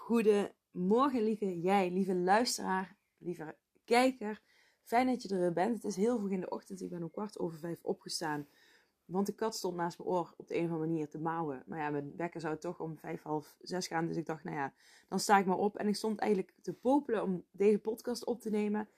Goedemorgen, 0.00 1.22
lieve 1.22 1.60
jij, 1.60 1.90
lieve 1.90 2.14
luisteraar, 2.14 2.96
lieve 3.18 3.56
kijker. 3.84 4.42
Fijn 4.82 5.06
dat 5.06 5.22
je 5.22 5.36
er 5.36 5.52
bent. 5.52 5.74
Het 5.74 5.84
is 5.84 5.96
heel 5.96 6.18
vroeg 6.18 6.30
in 6.30 6.40
de 6.40 6.50
ochtend. 6.50 6.80
Ik 6.80 6.90
ben 6.90 7.02
om 7.02 7.10
kwart 7.10 7.38
over 7.38 7.58
vijf 7.58 7.78
opgestaan. 7.82 8.48
Want 9.04 9.26
de 9.26 9.34
kat 9.34 9.54
stond 9.54 9.76
naast 9.76 9.98
mijn 9.98 10.10
oor 10.10 10.34
op 10.36 10.48
de 10.48 10.56
een 10.56 10.64
of 10.64 10.70
andere 10.70 10.88
manier 10.88 11.08
te 11.08 11.18
mouwen. 11.18 11.62
Maar 11.66 11.78
ja, 11.78 11.90
mijn 11.90 12.16
wekker 12.16 12.40
zou 12.40 12.58
toch 12.58 12.80
om 12.80 12.98
vijf, 12.98 13.22
half 13.22 13.56
zes 13.60 13.86
gaan. 13.86 14.06
Dus 14.06 14.16
ik 14.16 14.26
dacht, 14.26 14.44
nou 14.44 14.56
ja, 14.56 14.74
dan 15.08 15.20
sta 15.20 15.38
ik 15.38 15.46
maar 15.46 15.58
op. 15.58 15.76
En 15.76 15.88
ik 15.88 15.96
stond 15.96 16.18
eigenlijk 16.18 16.52
te 16.62 16.72
popelen 16.72 17.22
om 17.22 17.44
deze 17.50 17.78
podcast 17.78 18.24
op 18.24 18.40
te 18.40 18.50
nemen. 18.50 18.88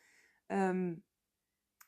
Ehm, 0.46 0.90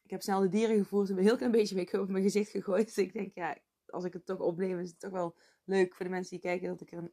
ik 0.02 0.10
heb 0.10 0.22
snel 0.22 0.40
de 0.40 0.48
dieren 0.48 0.76
gevoerd. 0.76 1.08
Een 1.08 1.18
heel 1.18 1.36
klein 1.36 1.52
beetje 1.52 1.76
make 1.76 2.00
op 2.00 2.08
mijn 2.08 2.24
gezicht 2.24 2.50
gegooid. 2.50 2.86
Dus 2.94 2.98
ik 2.98 3.12
denk, 3.12 3.34
ja, 3.34 3.58
als 3.86 4.04
ik 4.04 4.12
het 4.12 4.26
toch 4.26 4.40
opneem, 4.40 4.78
is 4.78 4.90
het 4.90 5.00
toch 5.00 5.12
wel 5.12 5.36
leuk 5.64 5.94
voor 5.94 6.04
de 6.04 6.10
mensen 6.10 6.30
die 6.30 6.40
kijken 6.40 6.68
dat 6.68 6.80
ik 6.80 6.92
er 6.92 7.12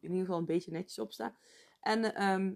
in 0.00 0.10
ieder 0.10 0.24
geval 0.24 0.38
een 0.38 0.46
beetje 0.46 0.70
netjes 0.70 0.98
op 0.98 1.12
sta. 1.12 1.36
En 1.80 2.14
ehm, 2.14 2.54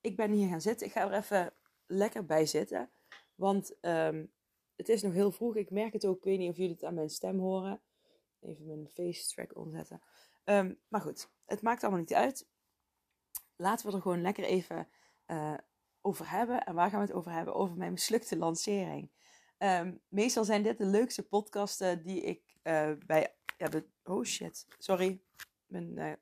ik 0.00 0.16
ben 0.16 0.30
hier 0.30 0.48
gaan 0.48 0.60
zitten. 0.60 0.86
Ik 0.86 0.92
ga 0.92 1.10
er 1.10 1.12
even 1.12 1.52
lekker 1.86 2.26
bij 2.26 2.46
zitten. 2.46 2.90
Want 3.34 3.80
ehm, 3.80 4.26
het 4.76 4.88
is 4.88 5.02
nog 5.02 5.12
heel 5.12 5.32
vroeg. 5.32 5.56
Ik 5.56 5.70
merk 5.70 5.92
het 5.92 6.06
ook. 6.06 6.16
Ik 6.16 6.24
weet 6.24 6.38
niet 6.38 6.50
of 6.50 6.56
jullie 6.56 6.72
het 6.72 6.84
aan 6.84 6.94
mijn 6.94 7.10
stem 7.10 7.38
horen. 7.38 7.80
Even 8.40 8.66
mijn 8.66 8.88
face 8.88 9.28
track 9.28 9.56
omzetten. 9.56 10.02
Ehm, 10.44 10.74
maar 10.88 11.00
goed, 11.00 11.30
het 11.44 11.62
maakt 11.62 11.82
allemaal 11.82 12.00
niet 12.00 12.14
uit. 12.14 12.48
Laten 13.56 13.86
we 13.86 13.92
er 13.92 14.02
gewoon 14.02 14.22
lekker 14.22 14.44
even 14.44 14.88
uh, 15.26 15.54
over 16.00 16.30
hebben. 16.30 16.64
En 16.64 16.74
waar 16.74 16.90
gaan 16.90 17.00
we 17.00 17.06
het 17.06 17.14
over 17.14 17.32
hebben? 17.32 17.54
Over 17.54 17.76
mijn 17.76 17.92
mislukte 17.92 18.36
lancering. 18.36 19.10
meestal 20.08 20.44
zijn 20.44 20.62
dit 20.62 20.78
de 20.78 20.84
leukste 20.84 21.22
podcasten 21.28 22.02
die 22.02 22.22
ik 22.22 22.56
uh, 22.62 22.92
bij. 23.06 23.36
Ja, 23.56 23.68
oh 24.04 24.24
shit, 24.24 24.66
sorry. 24.78 25.20
Mijn 25.66 25.98
uh, 25.98 26.12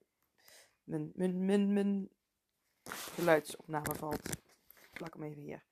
mijn, 0.85 1.13
mijn, 1.15 1.45
mijn, 1.45 1.73
mijn 1.73 2.11
geluidsopname 2.85 3.95
valt. 3.95 4.29
Ik 4.83 4.91
plak 4.93 5.15
hem 5.15 5.23
even 5.23 5.43
hier. 5.43 5.65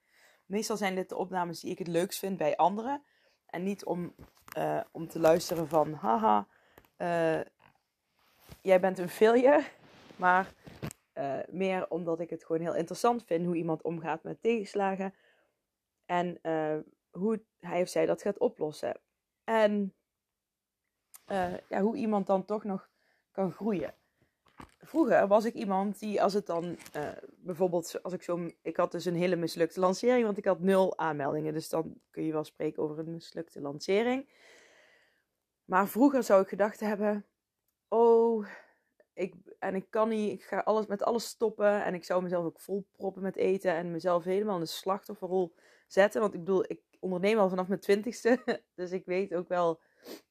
Meestal 0.46 0.76
zijn 0.76 0.94
dit 0.94 1.08
de 1.08 1.16
opnames 1.16 1.60
die 1.60 1.70
ik 1.70 1.78
het 1.78 1.86
leukst 1.86 2.18
vind 2.18 2.36
bij 2.36 2.56
anderen. 2.56 3.02
En 3.46 3.62
niet 3.62 3.84
om, 3.84 4.14
uh, 4.56 4.80
om 4.90 5.08
te 5.08 5.18
luisteren 5.18 5.68
van, 5.68 5.92
haha, 5.92 6.46
uh, 6.98 7.40
jij 8.62 8.80
bent 8.80 8.98
een 8.98 9.08
failure. 9.08 9.64
Maar 10.16 10.52
uh, 11.14 11.38
meer 11.48 11.90
omdat 11.90 12.20
ik 12.20 12.30
het 12.30 12.44
gewoon 12.44 12.62
heel 12.62 12.74
interessant 12.74 13.24
vind 13.24 13.46
hoe 13.46 13.56
iemand 13.56 13.82
omgaat 13.82 14.22
met 14.22 14.42
tegenslagen. 14.42 15.14
En 16.06 16.38
hoe 17.10 17.44
hij 17.58 17.82
of 17.82 17.88
zij 17.88 18.06
dat 18.06 18.22
gaat 18.22 18.38
oplossen. 18.38 19.00
En 19.44 19.94
ja, 21.68 21.80
hoe 21.80 21.96
iemand 21.96 22.26
dan 22.26 22.44
toch 22.44 22.64
nog 22.64 22.90
kan 23.30 23.52
groeien 23.52 23.94
vroeger 24.78 25.26
was 25.26 25.44
ik 25.44 25.54
iemand 25.54 25.98
die, 25.98 26.22
als 26.22 26.32
het 26.32 26.46
dan 26.46 26.76
uh, 26.96 27.08
bijvoorbeeld, 27.36 28.02
als 28.02 28.12
ik 28.12 28.22
zo, 28.22 28.50
ik 28.62 28.76
had 28.76 28.92
dus 28.92 29.04
een 29.04 29.14
hele 29.14 29.36
mislukte 29.36 29.80
lancering, 29.80 30.24
want 30.24 30.38
ik 30.38 30.44
had 30.44 30.60
nul 30.60 30.98
aanmeldingen. 30.98 31.52
Dus 31.52 31.68
dan 31.68 32.00
kun 32.10 32.24
je 32.24 32.32
wel 32.32 32.44
spreken 32.44 32.82
over 32.82 32.98
een 32.98 33.12
mislukte 33.12 33.60
lancering. 33.60 34.28
Maar 35.64 35.88
vroeger 35.88 36.22
zou 36.22 36.42
ik 36.42 36.48
gedacht 36.48 36.80
hebben: 36.80 37.26
oh, 37.88 38.46
ik, 39.12 39.34
en 39.58 39.74
ik 39.74 39.86
kan 39.90 40.08
niet, 40.08 40.32
ik 40.32 40.42
ga 40.42 40.58
alles, 40.58 40.86
met 40.86 41.02
alles 41.02 41.24
stoppen. 41.24 41.84
En 41.84 41.94
ik 41.94 42.04
zou 42.04 42.22
mezelf 42.22 42.44
ook 42.44 42.60
vol 42.60 42.86
proppen 42.92 43.22
met 43.22 43.36
eten 43.36 43.74
en 43.74 43.90
mezelf 43.90 44.24
helemaal 44.24 44.54
in 44.54 44.60
de 44.60 44.66
slachtofferrol 44.66 45.54
zetten. 45.86 46.20
Want 46.20 46.34
ik 46.34 46.40
bedoel, 46.40 46.64
ik 46.66 46.80
onderneem 47.00 47.38
al 47.38 47.48
vanaf 47.48 47.68
mijn 47.68 47.80
twintigste, 47.80 48.42
dus 48.74 48.90
ik 48.90 49.04
weet 49.04 49.34
ook 49.34 49.48
wel 49.48 49.80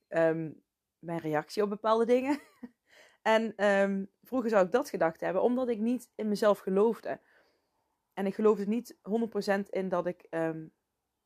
um, 0.10 0.64
mijn 1.00 1.20
reactie 1.20 1.64
op 1.64 1.70
bepaalde 1.70 2.06
dingen. 2.06 2.40
En 3.22 3.66
um, 3.68 4.10
vroeger 4.24 4.50
zou 4.50 4.66
ik 4.66 4.72
dat 4.72 4.90
gedacht 4.90 5.22
hebben, 5.22 5.42
omdat 5.42 5.68
ik 5.68 5.80
niet 5.80 6.10
in 6.16 6.28
mezelf 6.28 6.60
geloofde. 6.60 7.20
En 8.14 8.26
ik 8.26 8.36
geloofde 8.36 8.68
niet 8.68 8.98
100% 8.98 9.70
in 9.70 9.90
dat, 9.90 10.08
ik, 10.08 10.28
um, 10.30 10.74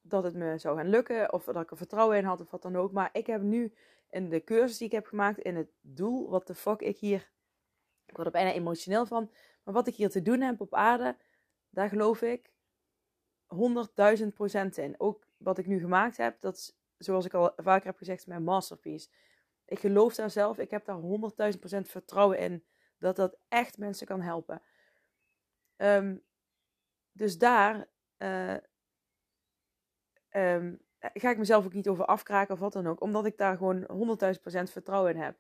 dat 0.01 0.23
het 0.23 0.35
me 0.35 0.57
zou 0.57 0.78
gaan 0.78 0.89
lukken, 0.89 1.33
of 1.33 1.44
dat 1.44 1.61
ik 1.61 1.72
er 1.72 1.78
vertrouwen 1.78 2.17
in 2.17 2.23
had, 2.23 2.41
of 2.41 2.51
wat 2.51 2.61
dan 2.61 2.75
ook. 2.75 2.91
Maar 2.91 3.09
ik 3.11 3.28
heb 3.28 3.41
nu 3.41 3.73
in 4.09 4.29
de 4.29 4.44
cursus 4.44 4.78
die 4.78 4.88
ik 4.88 4.94
heb 4.94 5.06
gemaakt, 5.06 5.39
in 5.39 5.56
het 5.56 5.69
doel, 5.81 6.29
wat 6.29 6.47
de 6.47 6.56
fuck 6.56 6.81
ik 6.81 6.97
hier. 6.97 7.31
Ik 8.06 8.16
word 8.16 8.27
er 8.27 8.33
bijna 8.33 8.51
emotioneel 8.51 9.06
van. 9.06 9.31
Maar 9.63 9.73
wat 9.73 9.88
ik 9.88 9.95
hier 9.95 10.09
te 10.09 10.22
doen 10.22 10.41
heb 10.41 10.62
op 10.62 10.73
aarde, 10.73 11.17
daar 11.69 11.89
geloof 11.89 12.22
ik 12.22 12.51
100.000% 13.47 14.69
in. 14.75 14.95
Ook 14.97 15.27
wat 15.38 15.57
ik 15.57 15.67
nu 15.67 15.79
gemaakt 15.79 16.17
heb, 16.17 16.41
dat 16.41 16.56
is, 16.56 16.77
zoals 16.97 17.25
ik 17.25 17.33
al 17.33 17.53
vaker 17.56 17.85
heb 17.85 17.97
gezegd, 17.97 18.27
mijn 18.27 18.44
masterpiece. 18.44 19.09
Ik 19.65 19.79
geloof 19.79 20.15
daar 20.15 20.29
zelf, 20.29 20.57
ik 20.57 20.69
heb 20.69 20.85
daar 20.85 20.99
100.000% 21.01 21.81
vertrouwen 21.81 22.37
in 22.37 22.63
dat 22.99 23.15
dat 23.15 23.37
echt 23.47 23.77
mensen 23.77 24.07
kan 24.07 24.21
helpen. 24.21 24.61
Um, 25.77 26.23
dus 27.11 27.37
daar 27.37 27.87
uh, 28.17 28.55
um, 30.31 30.81
ga 30.99 31.29
ik 31.29 31.37
mezelf 31.37 31.65
ook 31.65 31.73
niet 31.73 31.87
over 31.87 32.05
afkraken 32.05 32.53
of 32.53 32.59
wat 32.59 32.73
dan 32.73 32.87
ook, 32.87 33.01
omdat 33.01 33.25
ik 33.25 33.37
daar 33.37 33.57
gewoon 33.57 33.81
100.000% 33.81 34.71
vertrouwen 34.71 35.13
in 35.13 35.21
heb. 35.21 35.37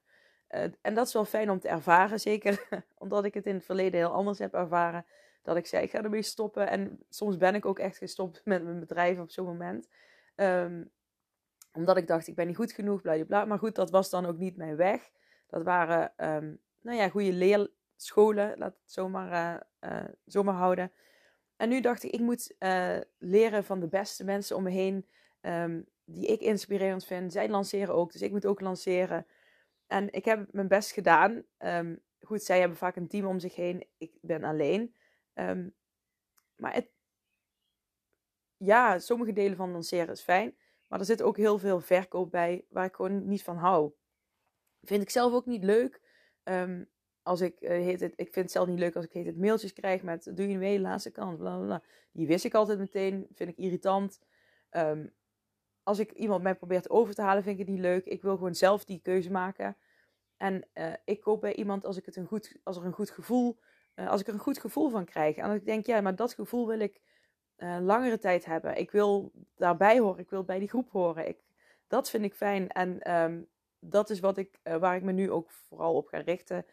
Uh, 0.49 0.63
en 0.81 0.93
dat 0.93 1.07
is 1.07 1.13
wel 1.13 1.25
fijn 1.25 1.49
om 1.49 1.59
te 1.59 1.67
ervaren, 1.67 2.19
zeker 2.19 2.67
omdat 2.97 3.25
ik 3.25 3.33
het 3.33 3.45
in 3.45 3.55
het 3.55 3.65
verleden 3.65 3.99
heel 3.99 4.13
anders 4.13 4.39
heb 4.39 4.53
ervaren. 4.53 5.05
Dat 5.41 5.55
ik 5.55 5.67
zei, 5.67 5.83
ik 5.83 5.89
ga 5.89 6.03
ermee 6.03 6.21
stoppen. 6.21 6.69
En 6.69 6.99
soms 7.09 7.37
ben 7.37 7.55
ik 7.55 7.65
ook 7.65 7.79
echt 7.79 7.97
gestopt 7.97 8.41
met 8.45 8.63
mijn 8.63 8.79
bedrijf 8.79 9.19
op 9.19 9.31
zo'n 9.31 9.45
moment. 9.45 9.87
Um, 10.35 10.91
omdat 11.75 11.97
ik 11.97 12.07
dacht, 12.07 12.27
ik 12.27 12.35
ben 12.35 12.47
niet 12.47 12.55
goed 12.55 12.71
genoeg, 12.71 13.01
bla. 13.01 13.45
Maar 13.45 13.59
goed, 13.59 13.75
dat 13.75 13.89
was 13.89 14.09
dan 14.09 14.25
ook 14.25 14.37
niet 14.37 14.57
mijn 14.57 14.75
weg. 14.75 15.11
Dat 15.47 15.63
waren, 15.63 16.13
um, 16.17 16.59
nou 16.81 16.97
ja, 16.97 17.09
goede 17.09 17.33
leerscholen, 17.33 18.57
laat 18.57 18.73
het 18.73 18.91
zomaar, 18.91 19.67
uh, 19.81 20.03
zomaar 20.25 20.55
houden. 20.55 20.91
En 21.55 21.69
nu 21.69 21.81
dacht 21.81 22.03
ik, 22.03 22.11
ik 22.11 22.19
moet 22.19 22.55
uh, 22.59 22.97
leren 23.17 23.63
van 23.63 23.79
de 23.79 23.87
beste 23.87 24.23
mensen 24.23 24.55
om 24.55 24.63
me 24.63 24.69
heen, 24.69 25.07
um, 25.41 25.85
die 26.05 26.25
ik 26.25 26.41
inspirerend 26.41 27.05
vind. 27.05 27.31
Zij 27.31 27.49
lanceren 27.49 27.95
ook, 27.95 28.11
dus 28.11 28.21
ik 28.21 28.31
moet 28.31 28.45
ook 28.45 28.61
lanceren. 28.61 29.27
En 29.87 30.13
ik 30.13 30.25
heb 30.25 30.47
mijn 30.51 30.67
best 30.67 30.91
gedaan. 30.91 31.43
Um, 31.59 32.01
goed, 32.21 32.43
zij 32.43 32.59
hebben 32.59 32.77
vaak 32.77 32.95
een 32.95 33.07
team 33.07 33.25
om 33.25 33.39
zich 33.39 33.55
heen. 33.55 33.87
Ik 33.97 34.11
ben 34.21 34.43
alleen. 34.43 34.95
maar 36.55 36.73
het, 36.73 36.89
ja, 38.57 38.99
sommige 38.99 39.33
delen 39.33 39.57
van 39.57 39.71
lanceren 39.71 40.13
is 40.13 40.21
fijn. 40.21 40.55
Maar 40.87 40.99
er 40.99 41.05
zit 41.05 41.21
ook 41.21 41.37
heel 41.37 41.57
veel 41.57 41.79
verkoop 41.79 42.31
bij 42.31 42.65
waar 42.69 42.85
ik 42.85 42.95
gewoon 42.95 43.27
niet 43.27 43.43
van 43.43 43.57
hou. 43.57 43.91
Vind 44.81 45.01
ik 45.01 45.09
zelf 45.09 45.33
ook 45.33 45.45
niet 45.45 45.63
leuk. 45.63 46.01
Um, 46.43 46.89
als 47.21 47.41
ik, 47.41 47.61
uh, 47.61 47.69
heet 47.69 47.99
het, 47.99 48.13
ik 48.15 48.33
vind 48.33 48.35
het 48.35 48.51
zelf 48.51 48.67
niet 48.67 48.79
leuk 48.79 48.95
als 48.95 49.05
ik 49.05 49.13
heet 49.13 49.25
het 49.25 49.37
mailtjes 49.37 49.73
krijg 49.73 50.03
met 50.03 50.31
doe 50.33 50.47
je 50.47 50.57
mee, 50.57 50.79
laatste 50.79 51.11
kant, 51.11 51.37
bla 51.37 51.57
bla. 51.57 51.83
Die 52.11 52.27
wist 52.27 52.45
ik 52.45 52.53
altijd 52.53 52.79
meteen, 52.79 53.27
vind 53.33 53.49
ik 53.49 53.57
irritant. 53.57 54.19
Um, 54.71 55.13
als 55.83 55.99
ik 55.99 56.11
iemand 56.11 56.43
mij 56.43 56.55
probeert 56.55 56.89
over 56.89 57.13
te 57.13 57.21
halen, 57.21 57.43
vind 57.43 57.59
ik 57.59 57.65
het 57.65 57.75
niet 57.75 57.83
leuk. 57.83 58.05
Ik 58.05 58.21
wil 58.21 58.35
gewoon 58.35 58.55
zelf 58.55 58.85
die 58.85 58.99
keuze 59.01 59.31
maken. 59.31 59.77
En 60.37 60.67
uh, 60.73 60.93
ik 61.05 61.21
koop 61.21 61.41
bij 61.41 61.55
iemand 61.55 61.85
als 61.85 61.97
ik 61.97 62.05
het 62.05 62.15
een 62.15 62.25
goed, 62.25 62.57
als 62.63 62.77
er 62.77 62.85
een 62.85 62.93
goed 62.93 63.09
gevoel, 63.09 63.59
uh, 63.95 64.09
als 64.09 64.21
ik 64.21 64.27
er 64.27 64.33
een 64.33 64.39
goed 64.39 64.59
gevoel 64.59 64.89
van 64.89 65.05
krijg. 65.05 65.35
En 65.35 65.45
als 65.45 65.55
ik 65.55 65.65
denk, 65.65 65.85
ja, 65.85 66.01
maar 66.01 66.15
dat 66.15 66.33
gevoel 66.33 66.67
wil 66.67 66.79
ik 66.79 67.01
uh, 67.57 67.77
langere 67.81 68.17
tijd 68.17 68.45
hebben. 68.45 68.77
Ik 68.77 68.91
wil 68.91 69.31
daarbij 69.55 69.99
horen. 69.99 70.19
Ik 70.19 70.29
wil 70.29 70.43
bij 70.43 70.59
die 70.59 70.67
groep 70.67 70.89
horen. 70.91 71.27
Ik, 71.27 71.37
dat 71.87 72.09
vind 72.09 72.23
ik 72.23 72.35
fijn. 72.35 72.69
En 72.69 73.15
um, 73.15 73.47
dat 73.79 74.09
is 74.09 74.19
wat 74.19 74.37
ik, 74.37 74.59
uh, 74.63 74.75
waar 74.75 74.95
ik 74.95 75.03
me 75.03 75.11
nu 75.11 75.31
ook 75.31 75.51
vooral 75.51 75.95
op 75.95 76.07
ga 76.07 76.17
richten. 76.17 76.65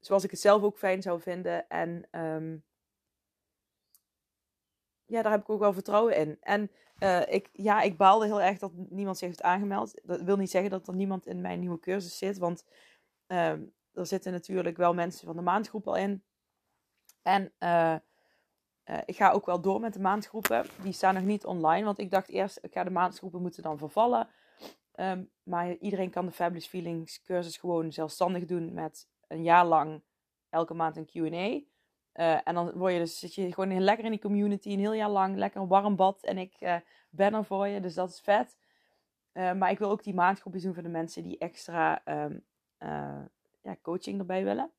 Zoals 0.00 0.24
ik 0.24 0.30
het 0.30 0.40
zelf 0.40 0.62
ook 0.62 0.78
fijn 0.78 1.02
zou 1.02 1.20
vinden. 1.20 1.68
En 1.68 2.08
um, 2.10 2.64
ja, 5.04 5.22
daar 5.22 5.32
heb 5.32 5.40
ik 5.40 5.50
ook 5.50 5.60
wel 5.60 5.72
vertrouwen 5.72 6.16
in. 6.16 6.36
En 6.40 6.70
uh, 6.98 7.22
ik, 7.28 7.48
ja, 7.52 7.80
ik 7.80 7.96
baalde 7.96 8.26
heel 8.26 8.42
erg 8.42 8.58
dat 8.58 8.72
niemand 8.74 9.18
zich 9.18 9.28
heeft 9.28 9.42
aangemeld. 9.42 10.00
Dat 10.02 10.22
wil 10.22 10.36
niet 10.36 10.50
zeggen 10.50 10.70
dat 10.70 10.88
er 10.88 10.94
niemand 10.94 11.26
in 11.26 11.40
mijn 11.40 11.60
nieuwe 11.60 11.78
cursus 11.78 12.18
zit. 12.18 12.38
Want 12.38 12.64
um, 13.26 13.74
er 13.92 14.06
zitten 14.06 14.32
natuurlijk 14.32 14.76
wel 14.76 14.94
mensen 14.94 15.26
van 15.26 15.36
de 15.36 15.42
maandgroep 15.42 15.86
al 15.86 15.96
in. 15.96 16.24
En 17.22 17.52
uh, 18.84 18.98
ik 19.04 19.16
ga 19.16 19.30
ook 19.30 19.46
wel 19.46 19.60
door 19.60 19.80
met 19.80 19.92
de 19.92 20.00
maandgroepen. 20.00 20.66
Die 20.82 20.92
staan 20.92 21.14
nog 21.14 21.22
niet 21.22 21.44
online, 21.44 21.84
want 21.84 21.98
ik 21.98 22.10
dacht 22.10 22.28
eerst, 22.28 22.58
ik 22.62 22.72
ga 22.72 22.84
de 22.84 22.90
maandgroepen 22.90 23.42
moeten 23.42 23.62
dan 23.62 23.78
vervallen. 23.78 24.28
Ehm, 24.92 25.24
maar 25.42 25.76
iedereen 25.76 26.10
kan 26.10 26.26
de 26.26 26.32
Fabulous 26.32 26.66
Feelings 26.66 27.22
cursus 27.22 27.56
gewoon 27.56 27.92
zelfstandig 27.92 28.44
doen 28.44 28.72
met 28.72 29.08
een 29.28 29.42
jaar 29.42 29.66
lang 29.66 30.02
elke 30.48 30.74
maand 30.74 30.96
een 30.96 31.06
Q&A. 31.06 31.70
Uh, 32.14 32.48
en 32.48 32.54
dan 32.54 32.72
word 32.72 32.92
je 32.92 32.98
dus, 32.98 33.18
zit 33.18 33.34
je 33.34 33.52
gewoon 33.52 33.80
lekker 33.80 34.04
in 34.04 34.10
die 34.10 34.20
community, 34.20 34.72
een 34.72 34.78
heel 34.78 34.92
jaar 34.92 35.10
lang, 35.10 35.36
lekker 35.36 35.60
een 35.60 35.68
warm 35.68 35.96
bad. 35.96 36.22
En 36.22 36.38
ik 36.38 36.56
uh, 36.60 36.76
ben 37.10 37.34
er 37.34 37.44
voor 37.44 37.66
je, 37.66 37.80
dus 37.80 37.94
dat 37.94 38.08
is 38.08 38.20
vet. 38.20 38.56
Maar 39.32 39.70
ik 39.70 39.78
wil 39.78 39.90
ook 39.90 40.02
die 40.02 40.14
maandgroepjes 40.14 40.62
doen 40.62 40.74
voor 40.74 40.82
de 40.82 40.88
mensen 40.88 41.22
die 41.22 41.38
extra 41.38 42.02
um, 42.04 42.44
ja, 43.62 43.76
coaching 43.82 44.18
erbij 44.18 44.44
willen. 44.44 44.70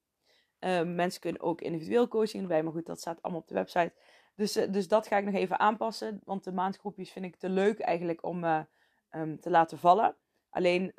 Ehm, 0.64 0.96
mensen 0.96 1.22
kunnen 1.22 1.42
ook 1.42 1.62
individueel 1.62 2.08
coaching 2.08 2.44
erbij, 2.44 2.64
maar 2.64 2.72
goed, 2.72 2.86
dat 2.86 3.00
staat 3.00 3.22
allemaal 3.22 3.42
op 3.42 3.48
de 3.48 3.54
website. 3.54 3.94
Dus, 4.36 4.54
dus 4.54 4.88
dat 4.88 5.08
ga 5.08 5.18
ik 5.18 5.26
nog 5.26 5.34
even 5.34 5.60
aanpassen, 5.60 6.22
want 6.24 6.44
de 6.44 6.52
maandgroepjes 6.52 7.12
vind 7.12 7.26
ik 7.26 7.36
te 7.36 7.50
leuk 7.50 7.80
eigenlijk 7.80 8.24
om 8.24 8.44
um, 8.44 9.40
te 9.40 9.50
laten 9.50 9.78
vallen. 9.78 10.16
Alleen, 10.50 10.96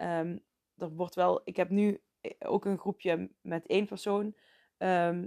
er 0.76 0.90
wordt 0.94 1.14
wel, 1.14 1.40
ik 1.44 1.56
heb 1.56 1.70
nu 1.70 2.02
ook 2.38 2.64
een 2.64 2.78
groepje 2.78 3.31
met 3.40 3.66
één 3.66 3.87
persoon. 3.87 4.34
Uh, 4.78 5.22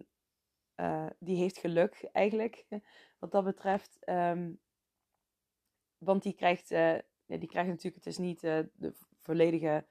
die 1.19 1.37
heeft 1.37 1.57
geluk 1.57 2.09
eigenlijk, 2.11 2.65
wat 3.19 3.31
dat 3.31 3.43
betreft. 3.43 3.99
Want 5.97 6.23
die 6.23 6.33
krijgt, 6.33 6.71
uh, 6.71 6.97
die 7.25 7.47
krijgt 7.47 7.69
natuurlijk, 7.69 7.95
het 7.95 8.13
is 8.13 8.17
niet 8.17 8.43
uh, 8.43 8.59
de 8.73 8.93
volledige 9.17 9.85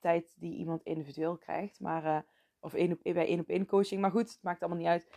tijd 0.00 0.34
die 0.36 0.56
iemand 0.56 0.82
individueel 0.82 1.36
krijgt, 1.36 1.80
maar, 1.80 2.24
of 2.66 2.74
één 2.74 2.92
op, 2.92 2.98
bij 3.02 3.26
één 3.26 3.40
op 3.40 3.48
één 3.48 3.66
coaching. 3.66 4.00
Maar 4.00 4.10
goed, 4.10 4.28
het 4.28 4.42
maakt 4.42 4.60
allemaal 4.60 4.78
niet 4.78 4.88
uit. 4.88 5.08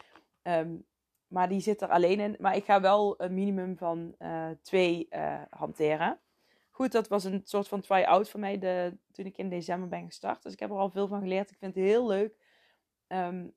Um, 0.44 0.86
maar 1.28 1.50
die 1.50 1.60
zit 1.60 1.82
er 1.82 1.90
alleen 1.90 2.20
in. 2.20 2.36
Maar 2.40 2.56
ik 2.56 2.66
ga 2.66 2.82
wel 2.82 3.22
een 3.22 3.34
minimum 3.34 3.78
van 3.78 4.16
twee 4.62 5.08
hanteren. 5.50 6.20
Goed, 6.70 6.92
dat 6.92 7.08
was 7.08 7.24
een 7.24 7.42
soort 7.44 7.68
van 7.68 7.82
try-out 7.82 8.30
voor 8.30 8.40
mij 8.40 8.60
de, 8.60 8.98
toen 9.12 9.26
ik 9.26 9.38
in 9.38 9.50
december 9.50 9.90
ben 9.90 10.06
gestart. 10.06 10.44
Dus 10.44 10.54
ik 10.54 10.60
heb 10.60 10.70
er 10.70 10.78
al 10.78 10.90
veel 10.90 11.08
van 11.08 11.22
geleerd. 11.22 11.52
Ik 11.52 11.58
vind 11.58 11.76
het 11.76 11.84
heel 11.84 12.08
leuk. 12.08 12.36
Um, 13.08 13.56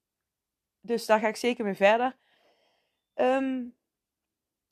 dus 0.80 1.06
daar 1.06 1.20
ga 1.20 1.28
ik 1.28 1.36
zeker 1.36 1.64
mee 1.64 1.74
verder. 1.74 2.16
Um, 3.14 3.76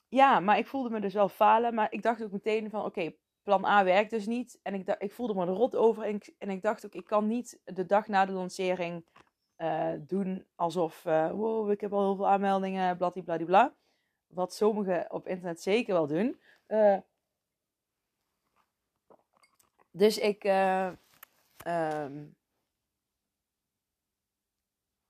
ja, 0.08 0.40
maar 0.40 0.58
ik 0.58 0.66
voelde 0.66 0.90
me 0.90 1.00
dus 1.00 1.14
wel 1.14 1.28
falen. 1.28 1.74
Maar 1.74 1.92
ik 1.92 2.02
dacht 2.02 2.22
ook 2.22 2.32
meteen 2.32 2.70
van 2.70 2.84
oké, 2.84 3.14
plan 3.58 3.64
A 3.64 3.84
werkt 3.84 4.10
dus 4.10 4.26
niet. 4.26 4.58
En 4.62 4.74
ik, 4.74 4.88
ik 4.98 5.12
voelde 5.12 5.34
me 5.34 5.46
er 5.46 5.52
rot 5.52 5.76
over. 5.76 6.02
En 6.02 6.14
ik, 6.14 6.34
en 6.38 6.50
ik 6.50 6.62
dacht 6.62 6.86
ook, 6.86 6.94
ik 6.94 7.04
kan 7.04 7.26
niet 7.26 7.60
de 7.64 7.86
dag 7.86 8.08
na 8.08 8.24
de 8.24 8.32
lancering 8.32 9.04
uh, 9.56 9.92
doen 10.00 10.46
alsof, 10.54 11.04
uh, 11.04 11.30
wow, 11.30 11.70
ik 11.70 11.80
heb 11.80 11.92
al 11.92 12.04
heel 12.04 12.16
veel 12.16 12.28
aanmeldingen, 12.28 12.96
bladibladibla. 12.96 13.74
Wat 14.26 14.54
sommigen 14.54 15.12
op 15.12 15.28
internet 15.28 15.62
zeker 15.62 15.94
wel 15.94 16.06
doen. 16.06 16.40
Uh, 16.68 16.98
dus 19.90 20.18
ik, 20.18 20.44
um, 21.66 22.36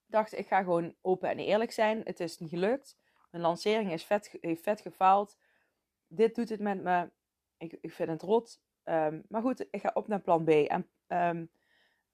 dacht, 0.05 0.37
ik 0.37 0.47
ga 0.47 0.63
gewoon 0.63 0.95
open 1.01 1.29
en 1.29 1.39
eerlijk 1.39 1.71
zijn. 1.71 2.01
Het 2.03 2.19
is 2.19 2.37
niet 2.37 2.49
gelukt. 2.49 2.97
Mijn 3.31 3.43
lancering 3.43 3.91
is 3.91 4.03
vet, 4.03 4.37
heeft 4.41 4.63
vet 4.63 4.81
gefaald. 4.81 5.37
Dit 6.07 6.35
doet 6.35 6.49
het 6.49 6.59
met 6.59 6.81
me. 6.81 7.09
Ik, 7.61 7.77
ik 7.81 7.91
vind 7.91 8.09
het 8.09 8.21
rot. 8.21 8.61
Um, 8.83 9.23
maar 9.29 9.41
goed, 9.41 9.67
ik 9.71 9.81
ga 9.81 9.91
op 9.93 10.07
naar 10.07 10.21
plan 10.21 10.43
B. 10.43 10.49
En 10.49 10.89
um, 11.07 11.51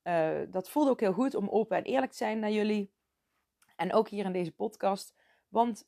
uh, 0.03 0.51
dat 0.51 0.69
voelde 0.69 0.89
ook 0.89 0.99
heel 0.99 1.13
goed 1.13 1.35
om 1.35 1.49
open 1.49 1.77
en 1.77 1.83
eerlijk 1.83 2.11
te 2.11 2.17
zijn 2.17 2.39
naar 2.39 2.51
jullie. 2.51 2.93
En 3.75 3.93
ook 3.93 4.09
hier 4.09 4.25
in 4.25 4.31
deze 4.31 4.51
podcast. 4.51 5.15
Want 5.47 5.87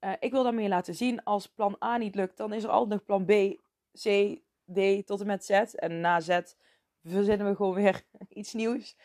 uh, 0.00 0.12
ik 0.18 0.30
wil 0.30 0.42
daarmee 0.42 0.68
laten 0.68 0.94
zien, 0.94 1.24
als 1.24 1.46
plan 1.46 1.76
A 1.84 1.96
niet 1.96 2.14
lukt, 2.14 2.36
dan 2.36 2.52
is 2.52 2.64
er 2.64 2.70
altijd 2.70 2.90
nog 2.90 3.04
plan 3.04 3.24
B, 3.24 3.60
C, 3.92 4.38
D 4.72 5.06
tot 5.06 5.20
en 5.20 5.26
met 5.26 5.44
Z. 5.44 5.50
En 5.50 6.00
na 6.00 6.20
Z 6.20 6.40
verzinnen 7.02 7.48
we 7.48 7.56
gewoon 7.56 7.74
weer 7.74 8.02
iets 8.28 8.52
nieuws. 8.52 8.96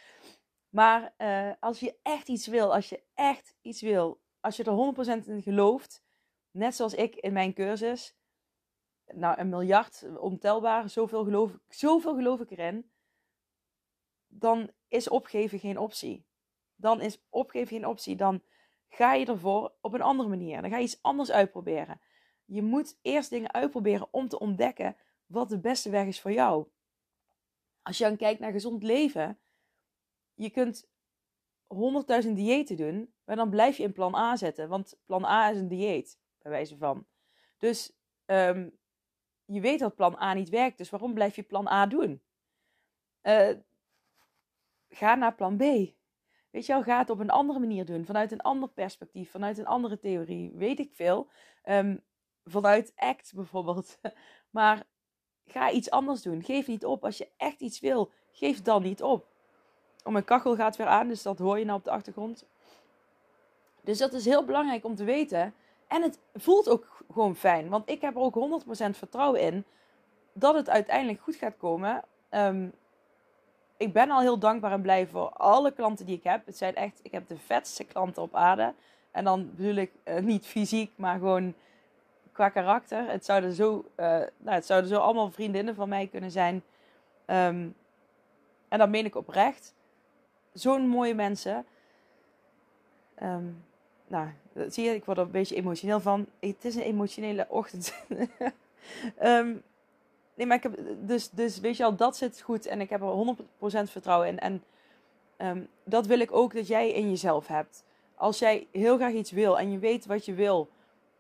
Maar 0.70 1.14
uh, 1.18 1.52
als 1.60 1.80
je 1.80 1.96
echt 2.02 2.28
iets 2.28 2.48
wil, 2.48 2.74
als 2.74 2.90
je 2.90 3.04
echt 3.14 3.56
iets 3.62 3.82
wil, 3.82 4.22
als 4.40 4.58
je 4.58 4.64
er 4.64 5.22
100% 5.24 5.28
in 5.28 5.42
gelooft, 5.42 6.04
net 6.52 6.76
zoals 6.76 6.94
ik 6.94 7.16
in 7.16 7.34
mijn 7.34 7.54
cursus, 7.54 8.16
nou 9.14 9.40
een 9.40 9.50
miljard, 9.50 10.06
ontelbaar, 10.18 10.90
zoveel 10.90 11.24
geloof, 11.24 11.58
zoveel 11.68 12.16
geloof 12.16 12.40
ik 12.40 12.52
erin, 12.52 12.92
dan 14.28 14.72
is 14.88 15.10
opgeven 15.10 15.60
geen 15.60 15.78
optie. 15.78 16.26
Dan 16.76 17.02
is 17.02 17.26
opgeven 17.30 17.68
geen 17.68 17.88
optie. 17.88 18.16
Dan 18.16 18.44
ga 18.88 19.14
je 19.14 19.26
ervoor 19.26 19.74
op 19.82 19.94
een 19.94 20.02
andere 20.02 20.30
manier. 20.30 20.62
Dan 20.62 20.70
ga 20.70 20.78
je 20.78 20.84
iets 20.84 21.02
anders 21.02 21.32
uitproberen. 21.32 22.02
Je 22.46 22.62
moet 22.62 23.00
eerst 23.02 23.30
dingen 23.30 23.54
uitproberen 23.54 24.08
om 24.12 24.28
te 24.28 24.40
ontdekken 24.40 24.98
wat 25.26 25.50
de 25.50 25.60
beste 25.60 25.90
weg 25.90 26.06
is 26.06 26.22
voor 26.22 26.32
jou. 26.32 26.68
Als 27.82 27.98
je 27.98 28.04
dan 28.04 28.18
kijkt 28.18 28.40
naar 28.40 28.52
gezond 28.52 28.84
leven, 28.84 29.40
je 30.34 30.50
kunt 30.50 30.88
100.000 32.24 32.32
diëten 32.34 32.78
doen, 32.78 33.14
maar 33.24 33.36
dan 33.36 33.50
blijf 33.50 33.78
je 33.78 33.84
in 33.84 33.94
plan 33.94 34.16
A 34.16 34.36
zetten. 34.36 34.70
Want 34.70 35.00
plan 35.06 35.26
A 35.26 35.50
is 35.50 35.58
een 35.58 35.68
dieet, 35.68 36.20
bij 36.42 36.52
wijze 36.52 36.78
van. 36.78 37.08
Dus 37.58 37.98
um, 38.26 38.78
je 39.46 39.60
weet 39.60 39.80
dat 39.80 39.96
plan 39.96 40.22
A 40.22 40.34
niet 40.34 40.50
werkt, 40.50 40.78
dus 40.78 40.90
waarom 40.90 41.14
blijf 41.14 41.36
je 41.36 41.44
plan 41.44 41.68
A 41.68 41.86
doen? 41.86 42.22
Uh, 43.24 43.50
ga 44.90 45.16
naar 45.16 45.36
plan 45.36 45.58
B. 45.58 45.62
Weet 46.50 46.66
je 46.66 46.74
wel, 46.74 46.84
ga 46.84 46.98
het 46.98 47.10
op 47.10 47.20
een 47.20 47.30
andere 47.30 47.60
manier 47.60 47.86
doen, 47.86 48.06
vanuit 48.06 48.32
een 48.32 48.42
ander 48.42 48.70
perspectief, 48.70 49.32
vanuit 49.32 49.58
een 49.58 49.66
andere 49.66 50.00
theorie, 50.00 50.52
weet 50.54 50.80
ik 50.80 50.94
veel. 50.94 51.30
Um, 51.66 52.04
vanuit 52.46 52.94
ACT 52.96 53.32
bijvoorbeeld. 53.36 54.00
maar 54.58 54.84
ga 55.46 55.72
iets 55.72 55.90
anders 55.90 56.22
doen. 56.22 56.44
Geef 56.44 56.68
niet 56.68 56.86
op. 56.86 57.04
Als 57.04 57.18
je 57.18 57.30
echt 57.38 57.60
iets 57.60 57.80
wil, 57.80 58.12
geef 58.32 58.62
dan 58.62 58.82
niet 58.84 59.04
op. 59.04 59.28
Oh, 60.04 60.12
mijn 60.12 60.26
kachel 60.26 60.56
gaat 60.56 60.76
weer 60.76 60.88
aan, 60.88 61.08
dus 61.08 61.22
dat 61.22 61.40
hoor 61.40 61.60
je 61.60 61.66
nou 61.66 61.78
op 61.78 61.84
de 61.84 61.92
achtergrond. 61.92 62.46
Dus 63.82 63.98
dat 63.98 64.14
is 64.14 64.26
heel 64.26 64.46
belangrijk 64.46 64.86
om 64.86 64.96
te 64.96 65.04
weten. 65.04 65.54
En 65.88 66.02
het 66.02 66.20
voelt 66.34 66.70
ook 66.70 67.04
gewoon 67.14 67.36
fijn, 67.36 67.70
want 67.70 67.90
ik 67.90 68.02
heb 68.02 68.16
er 68.16 68.22
ook 68.22 68.64
100% 68.66 68.68
vertrouwen 68.90 69.42
in 69.42 69.66
dat 70.34 70.56
het 70.56 70.70
uiteindelijk 70.70 71.22
goed 71.22 71.36
gaat 71.36 71.58
komen. 71.58 72.04
Um, 72.32 72.74
ik 73.78 73.94
ben 73.94 74.12
al 74.12 74.20
heel 74.20 74.40
dankbaar 74.40 74.72
en 74.72 74.82
blij 74.82 75.08
voor 75.08 75.30
alle 75.30 75.72
klanten 75.72 76.06
die 76.06 76.18
ik 76.18 76.24
heb. 76.24 76.46
Het 76.46 76.58
zijn 76.58 76.76
echt, 76.76 77.00
ik 77.02 77.12
heb 77.12 77.28
de 77.28 77.38
vetste 77.38 77.84
klanten 77.84 78.22
op 78.22 78.36
aarde. 78.36 78.74
En 79.12 79.24
dan 79.24 79.52
bedoel 79.56 79.76
ik 79.76 79.92
uh, 80.06 80.18
niet 80.20 80.46
fysiek, 80.46 80.92
maar 80.96 81.18
gewoon 81.18 81.54
qua 82.32 82.50
karakter. 82.50 83.10
Het 83.10 83.26
zouden 83.26 83.54
zo, 83.54 83.86
uh, 83.98 84.06
nou, 84.38 84.56
het 84.56 84.66
zouden 84.66 84.90
zo 84.90 85.00
allemaal 85.00 85.32
vriendinnen 85.32 85.76
van 85.76 85.90
mij 85.90 86.08
kunnen 86.08 86.32
zijn. 86.32 86.56
Um, 87.26 87.76
en 88.68 88.80
dat 88.80 88.90
meen 88.90 89.06
ik 89.06 89.16
oprecht 89.16 89.74
zo'n 90.54 90.88
mooie 90.88 91.16
mensen. 91.16 91.66
Um, 93.24 93.64
nou, 94.08 94.28
zie 94.68 94.84
je, 94.84 94.96
ik 94.96 95.06
word 95.06 95.18
er 95.18 95.24
een 95.24 95.32
beetje 95.32 95.56
emotioneel 95.56 96.00
van. 96.00 96.26
Het 96.40 96.66
is 96.66 96.76
een 96.76 96.82
emotionele 96.82 97.46
ochtend. 97.50 97.94
um, 99.24 99.64
nee, 100.36 100.48
maar 100.48 100.58
ik 100.58 100.64
heb, 100.64 100.80
dus, 101.00 101.30
dus 101.30 101.60
weet 101.60 101.78
je 101.78 101.84
al, 101.84 101.96
dat 101.96 102.18
zit 102.18 102.42
goed 102.42 102.66
en 102.66 102.82
ik 102.82 102.90
heb 102.90 103.02
er 103.02 103.36
100% 103.36 103.90
vertrouwen 103.90 104.28
in. 104.28 104.40
En 104.40 104.64
um, 105.38 105.68
dat 105.84 106.06
wil 106.06 106.20
ik 106.20 106.32
ook 106.32 106.54
dat 106.54 106.68
jij 106.68 106.92
in 106.92 107.10
jezelf 107.10 107.48
hebt. 107.48 107.84
Als 108.16 108.40
jij 108.40 108.68
heel 108.72 108.96
graag 108.96 109.14
iets 109.14 109.32
wil 109.32 109.60
en 109.60 109.72
je 109.72 109.80
weet 109.80 110.06
wat 110.06 110.26
je 110.26 110.34
wil, 110.34 110.70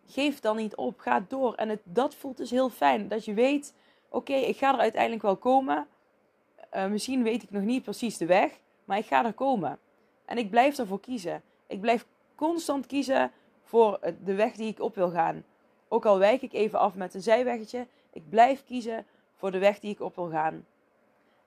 geef 0.08 0.40
dan 0.40 0.56
niet 0.56 0.76
op. 0.76 1.00
Ga 1.00 1.26
door. 1.28 1.54
En 1.54 1.70
het, 1.70 1.82
dat 1.84 2.16
voelt 2.16 2.38
dus 2.38 2.50
heel 2.50 2.70
fijn. 2.70 3.08
Dat 3.08 3.26
je 3.26 3.34
weet, 3.34 3.74
oké, 4.10 4.34
ik 4.34 4.58
ga 4.58 4.74
er 4.74 4.80
uiteindelijk 4.80 5.22
wel 5.22 5.38
komen. 5.38 5.88
Uh, 6.76 6.86
misschien 6.86 7.24
weet 7.24 7.44
ik 7.44 7.52
nog 7.52 7.64
niet 7.64 7.84
precies 7.84 8.18
de 8.18 8.26
weg. 8.26 8.60
Maar 8.86 8.98
ik 8.98 9.06
ga 9.06 9.26
er 9.26 9.34
komen. 9.34 9.80
En 10.26 10.38
ik 10.38 10.50
blijf 10.50 10.78
ervoor 10.78 11.00
kiezen. 11.00 11.42
Ik 11.68 11.82
blijf 11.82 12.06
constant 12.36 12.86
kiezen 12.86 13.32
voor 13.64 14.00
de 14.24 14.34
weg 14.34 14.54
die 14.54 14.68
ik 14.68 14.80
op 14.80 14.96
wil 14.96 15.10
gaan. 15.10 15.44
Ook 15.88 16.06
al 16.06 16.18
wijk 16.18 16.42
ik 16.42 16.54
even 16.54 16.80
af 16.80 16.96
met 16.96 17.14
een 17.14 17.22
zijweggetje, 17.22 17.88
ik 18.12 18.30
blijf 18.30 18.64
kiezen 18.64 19.06
voor 19.34 19.52
de 19.52 19.60
weg 19.60 19.80
die 19.80 19.92
ik 19.92 20.00
op 20.00 20.16
wil 20.16 20.30
gaan. 20.30 20.66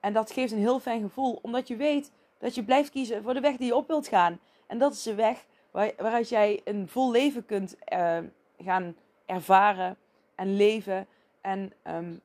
En 0.00 0.12
dat 0.12 0.30
geeft 0.30 0.52
een 0.52 0.58
heel 0.58 0.80
fijn 0.80 1.02
gevoel, 1.02 1.38
omdat 1.42 1.68
je 1.68 1.76
weet 1.76 2.12
dat 2.38 2.54
je 2.54 2.64
blijft 2.64 2.90
kiezen 2.90 3.22
voor 3.22 3.34
de 3.34 3.40
weg 3.40 3.56
die 3.56 3.66
je 3.66 3.76
op 3.76 3.86
wilt 3.86 4.08
gaan. 4.08 4.40
En 4.66 4.78
dat 4.78 4.92
is 4.92 5.02
de 5.02 5.14
weg 5.14 5.46
waar, 5.70 5.92
waaruit 5.96 6.28
jij 6.28 6.60
een 6.64 6.88
vol 6.88 7.10
leven 7.10 7.46
kunt 7.46 7.76
uh, 7.92 8.18
gaan 8.58 8.96
ervaren 9.26 9.96
en 10.34 10.56
leven. 10.56 11.06
En 11.40 11.72
um, 11.84 12.20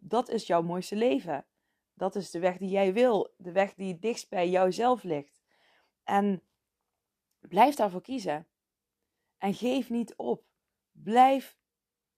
dat 0.00 0.28
is 0.28 0.46
jouw 0.46 0.62
mooiste 0.62 0.96
leven. 0.96 1.44
Dat 1.94 2.14
is 2.14 2.30
de 2.30 2.38
weg 2.38 2.56
die 2.56 2.68
jij 2.68 2.92
wil. 2.92 3.30
De 3.36 3.52
weg 3.52 3.74
die 3.74 3.98
dichtst 3.98 4.28
bij 4.28 4.48
jouzelf 4.48 5.02
ligt. 5.02 5.38
En 6.04 6.42
blijf 7.40 7.74
daarvoor 7.74 8.02
kiezen. 8.02 8.46
En 9.38 9.54
geef 9.54 9.90
niet 9.90 10.14
op. 10.16 10.44
Blijf 10.92 11.56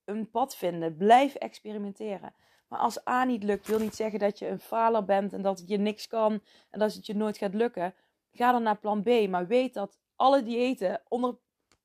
een 0.05 0.31
pad 0.31 0.57
vinden. 0.57 0.97
Blijf 0.97 1.35
experimenteren. 1.35 2.35
Maar 2.69 2.79
als 2.79 3.07
A 3.09 3.25
niet 3.25 3.43
lukt, 3.43 3.67
wil 3.67 3.79
niet 3.79 3.95
zeggen 3.95 4.19
dat 4.19 4.39
je 4.39 4.49
een 4.49 4.61
faler 4.61 5.05
bent 5.05 5.33
en 5.33 5.43
dat 5.43 5.63
je 5.67 5.77
niks 5.77 6.07
kan 6.07 6.41
en 6.71 6.79
dat 6.79 6.95
het 6.95 7.07
je 7.07 7.15
nooit 7.15 7.39
gaat 7.39 7.55
lukken. 7.55 7.95
Ga 8.33 8.53
dan 8.53 8.63
naar 8.63 8.79
plan 8.79 9.03
B. 9.03 9.29
Maar 9.29 9.47
weet 9.47 9.75
dat 9.75 9.99
alle 10.17 10.43
diëten 10.43 11.03
onder 11.09 11.39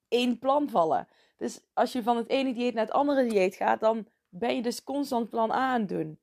één 0.08 0.38
plan 0.38 0.68
vallen. 0.68 1.08
Dus 1.36 1.60
als 1.72 1.92
je 1.92 2.02
van 2.02 2.16
het 2.16 2.28
ene 2.28 2.54
dieet 2.54 2.74
naar 2.74 2.84
het 2.84 2.94
andere 2.94 3.26
dieet 3.26 3.54
gaat, 3.54 3.80
dan 3.80 4.06
ben 4.28 4.54
je 4.54 4.62
dus 4.62 4.82
constant 4.82 5.30
plan 5.30 5.50
A 5.50 5.54
aan 5.54 5.80
het 5.80 5.88
doen. 5.88 6.20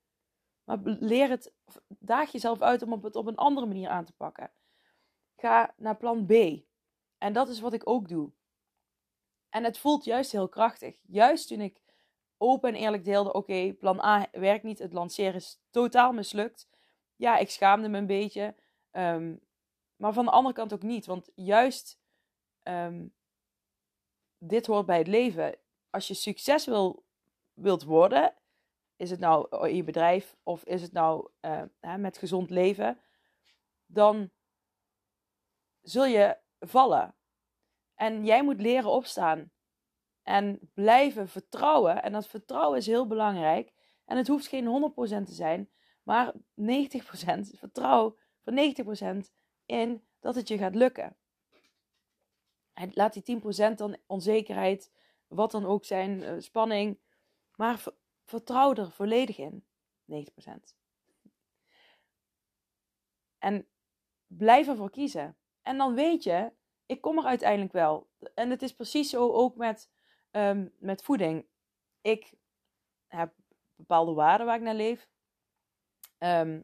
Maar 0.63 0.77
leer 0.84 1.29
het, 1.29 1.53
daag 1.88 2.32
jezelf 2.32 2.62
uit 2.62 2.82
om 2.82 3.03
het 3.03 3.15
op 3.15 3.27
een 3.27 3.36
andere 3.36 3.67
manier 3.67 3.89
aan 3.89 4.05
te 4.05 4.13
pakken. 4.13 4.51
Ga 5.36 5.74
naar 5.77 5.98
plan 5.98 6.25
B. 6.25 6.32
En 7.23 7.33
dat 7.33 7.49
is 7.49 7.59
wat 7.59 7.73
ik 7.73 7.89
ook 7.89 8.07
doe. 8.07 8.31
En 9.49 9.63
het 9.63 9.77
voelt 9.77 10.03
juist 10.03 10.31
heel 10.31 10.49
krachtig. 10.49 10.99
Juist 11.01 11.47
toen 11.47 11.61
ik 11.61 11.81
open 12.37 12.69
en 12.69 12.75
eerlijk 12.75 13.03
deelde: 13.03 13.33
oké, 13.33 13.73
plan 13.73 13.99
A 13.99 14.27
werkt 14.31 14.63
niet, 14.63 14.79
het 14.79 14.93
lanceren 14.93 15.33
is 15.33 15.61
totaal 15.69 16.13
mislukt. 16.13 16.67
Ja, 17.15 17.37
ik 17.37 17.49
schaamde 17.49 17.89
me 17.89 17.97
een 17.97 18.05
beetje. 18.05 18.55
Um, 18.91 19.39
maar 19.95 20.13
van 20.13 20.25
de 20.25 20.31
andere 20.31 20.55
kant 20.55 20.73
ook 20.73 20.81
niet. 20.81 21.05
Want 21.05 21.29
juist 21.35 21.99
um, 22.63 23.13
dit 24.37 24.65
hoort 24.65 24.85
bij 24.85 24.97
het 24.97 25.07
leven. 25.07 25.57
Als 25.89 26.07
je 26.07 26.13
succes 26.13 26.65
wil, 26.65 27.05
wilt 27.53 27.83
worden, 27.83 28.33
is 28.95 29.09
het 29.09 29.19
nou 29.19 29.67
in 29.67 29.75
je 29.75 29.83
bedrijf 29.83 30.35
of 30.43 30.63
is 30.63 30.81
het 30.81 30.91
nou 30.91 31.29
hè, 31.79 31.97
met 31.97 32.17
gezond 32.17 32.49
leven, 32.49 32.99
dan 33.85 34.31
zul 35.81 36.05
je 36.05 36.41
vallen. 36.67 37.15
En 37.96 38.25
jij 38.25 38.43
moet 38.43 38.62
leren 38.62 38.89
opstaan. 38.89 39.51
En 40.22 40.60
blijven 40.74 41.27
vertrouwen. 41.27 42.03
En 42.03 42.12
dat 42.12 42.27
vertrouwen 42.27 42.77
is 42.77 42.86
heel 42.86 43.08
belangrijk. 43.08 43.74
En 44.05 44.17
het 44.17 44.27
hoeft 44.27 44.48
geen 44.48 44.93
100% 45.22 45.25
te 45.25 45.34
zijn, 45.34 45.70
maar 46.03 46.34
90%. 46.34 47.58
Vertrouw 47.58 48.17
voor 48.41 48.53
90% 49.24 49.32
in 49.65 50.08
dat 50.20 50.36
het 50.36 50.48
je 50.48 50.58
gaat 50.58 50.75
lukken. 50.75 51.17
En 52.74 52.91
laat 52.93 53.13
die 53.13 53.41
10% 53.72 53.75
dan 53.75 53.98
onzekerheid, 54.08 54.91
wat 55.27 55.51
dan 55.51 55.65
ook 55.65 55.86
zijn, 55.86 56.22
uh, 56.22 56.34
spanning. 56.38 57.00
Maar 57.55 57.84
vertrouw 58.24 58.74
er 58.74 58.91
volledig 58.91 59.38
in. 59.38 59.65
90%. 60.05 60.75
En 63.38 63.67
blijf 64.27 64.67
ervoor 64.67 64.89
kiezen. 64.89 65.38
En 65.63 65.77
dan 65.77 65.93
weet 65.93 66.24
je, 66.24 66.51
ik 66.86 67.01
kom 67.01 67.17
er 67.17 67.25
uiteindelijk 67.25 67.74
wel. 67.74 68.08
En 68.36 68.50
het 68.50 68.62
is 68.62 68.74
precies 68.74 69.10
zo 69.10 69.32
ook 69.32 69.55
met, 69.55 69.89
um, 70.32 70.74
met 70.77 71.03
voeding. 71.03 71.46
Ik 72.01 72.34
heb 73.08 73.34
bepaalde 73.75 74.13
waarden 74.13 74.46
waar 74.46 74.55
ik 74.55 74.62
naar 74.62 74.75
leef. 74.75 75.12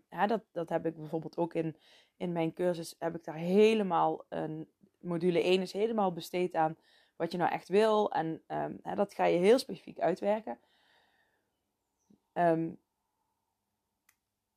Ja, 0.10 0.27
dat, 0.27 0.44
dat 0.51 0.70
heb 0.70 0.86
ik 0.86 0.96
bijvoorbeeld 0.96 1.38
ook 1.38 1.53
in, 1.53 1.77
in 2.18 2.32
mijn 2.32 2.53
cursus. 2.53 2.96
Heb 3.00 3.15
ik 3.15 3.24
daar 3.24 3.36
helemaal 3.36 4.25
een 4.29 4.70
module 5.00 5.41
1 5.41 5.62
is 5.62 5.74
helemaal 5.74 6.13
besteed 6.13 6.56
aan 6.56 6.77
wat 7.15 7.32
je 7.32 7.38
nou 7.38 7.51
echt 7.51 7.68
wil. 7.68 8.12
En 8.12 8.44
ja, 8.84 8.96
dat 8.96 9.13
ga 9.13 9.25
je 9.25 9.38
heel 9.38 9.60
specifiek 9.60 10.00
uitwerken. 10.00 10.60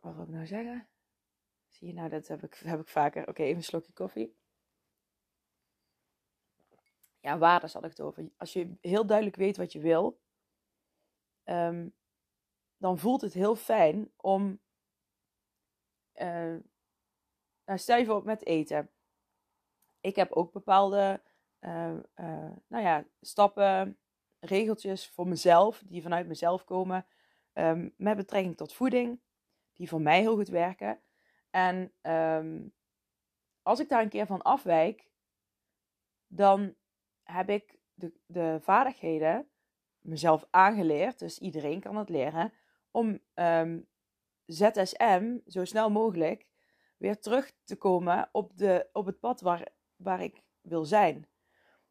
Wat 0.00 0.14
wil 0.14 0.24
ik 0.24 0.28
nou 0.30 0.46
zeggen? 0.46 0.86
Je 1.82 1.92
nou, 1.92 2.08
dat 2.08 2.28
heb 2.28 2.42
ik, 2.42 2.54
heb 2.54 2.80
ik 2.80 2.88
vaker. 2.88 3.28
Oké, 3.28 3.42
even 3.42 3.56
een 3.56 3.64
slokje 3.64 3.92
koffie. 3.92 4.36
Ja, 7.20 7.38
waarden 7.38 7.70
zal 7.70 7.84
ik 7.84 7.90
het 7.90 8.00
over. 8.00 8.30
Als 8.36 8.52
je 8.52 8.76
heel 8.80 9.06
duidelijk 9.06 9.36
weet 9.36 9.56
wat 9.56 9.72
je 9.72 9.80
wil, 9.80 10.20
um, 11.44 11.94
dan 12.76 12.98
voelt 12.98 13.20
het 13.20 13.32
heel 13.32 13.56
fijn 13.56 14.12
om. 14.16 14.60
Uh, 16.14 16.56
nou, 17.64 17.78
stel 17.78 17.98
je 17.98 18.04
voor 18.04 18.24
met 18.24 18.46
eten. 18.46 18.90
Ik 20.00 20.16
heb 20.16 20.32
ook 20.32 20.52
bepaalde 20.52 21.22
uh, 21.60 21.94
uh, 22.16 22.50
nou 22.66 22.82
ja, 22.82 23.06
stappen, 23.20 23.98
regeltjes 24.38 25.08
voor 25.08 25.28
mezelf, 25.28 25.82
die 25.86 26.02
vanuit 26.02 26.26
mezelf 26.26 26.64
komen. 26.64 27.06
Um, 27.52 27.94
met 27.96 28.16
betrekking 28.16 28.56
tot 28.56 28.72
voeding, 28.72 29.20
die 29.72 29.88
voor 29.88 30.00
mij 30.00 30.20
heel 30.20 30.34
goed 30.34 30.48
werken. 30.48 31.02
En 31.52 31.92
um, 32.02 32.74
als 33.62 33.80
ik 33.80 33.88
daar 33.88 34.02
een 34.02 34.08
keer 34.08 34.26
van 34.26 34.42
afwijk, 34.42 35.10
dan 36.26 36.74
heb 37.22 37.48
ik 37.48 37.78
de, 37.94 38.12
de 38.26 38.58
vaardigheden 38.62 39.48
mezelf 39.98 40.46
aangeleerd, 40.50 41.18
dus 41.18 41.38
iedereen 41.38 41.80
kan 41.80 41.96
het 41.96 42.08
leren, 42.08 42.52
om 42.90 43.20
ZSM 44.46 45.38
zo 45.46 45.64
snel 45.64 45.90
mogelijk 45.90 46.46
weer 46.96 47.20
terug 47.20 47.52
te 47.64 47.76
komen 47.76 48.28
op, 48.32 48.56
de, 48.56 48.88
op 48.92 49.06
het 49.06 49.20
pad 49.20 49.40
waar, 49.40 49.68
waar 49.96 50.22
ik 50.22 50.42
wil 50.60 50.84
zijn. 50.84 51.28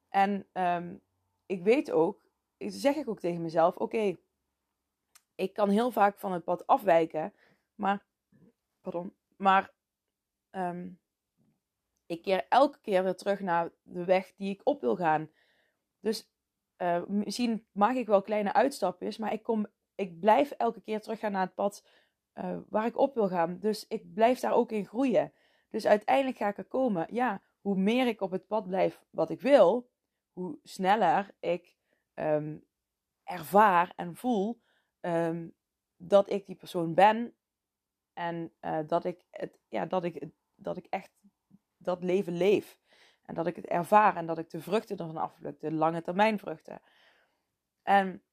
En 0.09 0.47
um, 0.53 1.01
ik 1.45 1.63
weet 1.63 1.91
ook, 1.91 2.25
zeg 2.57 2.95
ik 2.95 3.09
ook 3.09 3.19
tegen 3.19 3.41
mezelf: 3.41 3.75
oké, 3.75 4.17
ik 5.35 5.53
kan 5.53 5.69
heel 5.69 5.91
vaak 5.91 6.19
van 6.19 6.31
het 6.31 6.43
pad 6.43 6.67
afwijken, 6.67 7.33
maar, 7.75 8.05
pardon, 8.81 9.15
maar 9.41 9.73
um, 10.51 10.99
ik 12.05 12.21
keer 12.21 12.45
elke 12.49 12.79
keer 12.81 13.03
weer 13.03 13.15
terug 13.15 13.39
naar 13.39 13.71
de 13.81 14.05
weg 14.05 14.33
die 14.35 14.49
ik 14.49 14.61
op 14.63 14.81
wil 14.81 14.95
gaan. 14.95 15.29
Dus 15.99 16.31
uh, 16.77 17.05
misschien 17.05 17.67
maak 17.71 17.95
ik 17.95 18.07
wel 18.07 18.21
kleine 18.21 18.53
uitstapjes, 18.53 19.17
maar 19.17 19.33
ik, 19.33 19.43
kom, 19.43 19.67
ik 19.95 20.19
blijf 20.19 20.51
elke 20.51 20.81
keer 20.81 21.01
teruggaan 21.01 21.31
naar 21.31 21.45
het 21.45 21.55
pad 21.55 21.85
uh, 22.33 22.57
waar 22.69 22.85
ik 22.85 22.97
op 22.97 23.13
wil 23.13 23.27
gaan. 23.27 23.59
Dus 23.59 23.87
ik 23.87 24.13
blijf 24.13 24.39
daar 24.39 24.53
ook 24.53 24.71
in 24.71 24.85
groeien. 24.85 25.33
Dus 25.69 25.85
uiteindelijk 25.85 26.37
ga 26.37 26.47
ik 26.47 26.57
er 26.57 26.65
komen. 26.65 27.07
Ja, 27.13 27.41
hoe 27.61 27.75
meer 27.75 28.07
ik 28.07 28.21
op 28.21 28.31
het 28.31 28.47
pad 28.47 28.67
blijf 28.67 29.03
wat 29.09 29.29
ik 29.29 29.41
wil, 29.41 29.89
hoe 30.33 30.59
sneller 30.63 31.35
ik 31.39 31.77
um, 32.13 32.65
ervaar 33.23 33.93
en 33.95 34.15
voel 34.15 34.61
um, 35.01 35.55
dat 35.97 36.29
ik 36.29 36.45
die 36.45 36.55
persoon 36.55 36.93
ben. 36.93 37.35
En 38.13 38.53
uh, 38.61 38.79
dat, 38.87 39.05
ik 39.05 39.25
het, 39.31 39.59
ja, 39.67 39.85
dat, 39.85 40.03
ik, 40.03 40.27
dat 40.55 40.77
ik 40.77 40.85
echt 40.85 41.11
dat 41.77 42.03
leven 42.03 42.37
leef. 42.37 42.77
En 43.21 43.35
dat 43.35 43.47
ik 43.47 43.55
het 43.55 43.65
ervaar 43.65 44.15
en 44.15 44.25
dat 44.25 44.37
ik 44.37 44.49
de 44.49 44.61
vruchten 44.61 44.97
ervan 44.97 45.17
afpluk, 45.17 45.59
de 45.59 45.71
lange 45.71 46.01
termijn 46.01 46.39
vruchten. 46.39 46.81
En 47.83 48.23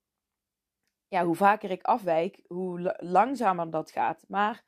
ja, 1.09 1.25
hoe 1.25 1.37
vaker 1.37 1.71
ik 1.71 1.83
afwijk, 1.83 2.41
hoe 2.47 2.97
langzamer 2.99 3.71
dat 3.71 3.91
gaat. 3.91 4.25
Maar 4.29 4.65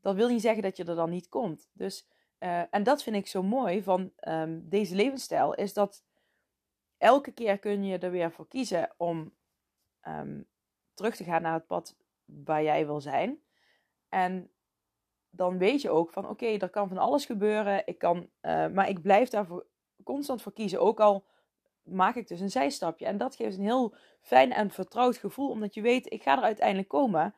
dat 0.00 0.14
wil 0.14 0.28
niet 0.28 0.40
zeggen 0.40 0.62
dat 0.62 0.76
je 0.76 0.84
er 0.84 0.94
dan 0.94 1.10
niet 1.10 1.28
komt. 1.28 1.70
Dus, 1.72 2.08
uh, 2.38 2.74
en 2.74 2.82
dat 2.82 3.02
vind 3.02 3.16
ik 3.16 3.26
zo 3.26 3.42
mooi 3.42 3.82
van 3.82 4.12
um, 4.20 4.68
deze 4.68 4.94
levensstijl, 4.94 5.54
is 5.54 5.72
dat 5.72 6.04
elke 6.98 7.32
keer 7.32 7.58
kun 7.58 7.84
je 7.84 7.98
er 7.98 8.10
weer 8.10 8.32
voor 8.32 8.48
kiezen 8.48 8.94
om 8.96 9.34
um, 10.02 10.48
terug 10.94 11.16
te 11.16 11.24
gaan 11.24 11.42
naar 11.42 11.54
het 11.54 11.66
pad 11.66 11.96
waar 12.24 12.62
jij 12.62 12.86
wil 12.86 13.00
zijn. 13.00 13.42
En 14.10 14.50
dan 15.30 15.58
weet 15.58 15.80
je 15.80 15.90
ook 15.90 16.10
van 16.10 16.28
oké, 16.28 16.46
er 16.46 16.70
kan 16.70 16.88
van 16.88 16.98
alles 16.98 17.24
gebeuren. 17.24 17.86
Ik 17.86 17.98
kan, 17.98 18.30
uh, 18.42 18.66
maar 18.66 18.88
ik 18.88 19.02
blijf 19.02 19.28
daarvoor 19.28 19.66
constant 20.04 20.42
voor 20.42 20.52
kiezen. 20.52 20.80
Ook 20.80 21.00
al 21.00 21.26
maak 21.82 22.14
ik 22.14 22.28
dus 22.28 22.40
een 22.40 22.50
zijstapje. 22.50 23.06
En 23.06 23.18
dat 23.18 23.36
geeft 23.36 23.56
een 23.56 23.62
heel 23.62 23.94
fijn 24.20 24.52
en 24.52 24.70
vertrouwd 24.70 25.16
gevoel. 25.16 25.50
Omdat 25.50 25.74
je 25.74 25.80
weet, 25.80 26.12
ik 26.12 26.22
ga 26.22 26.36
er 26.36 26.42
uiteindelijk 26.42 26.88
komen. 26.88 27.34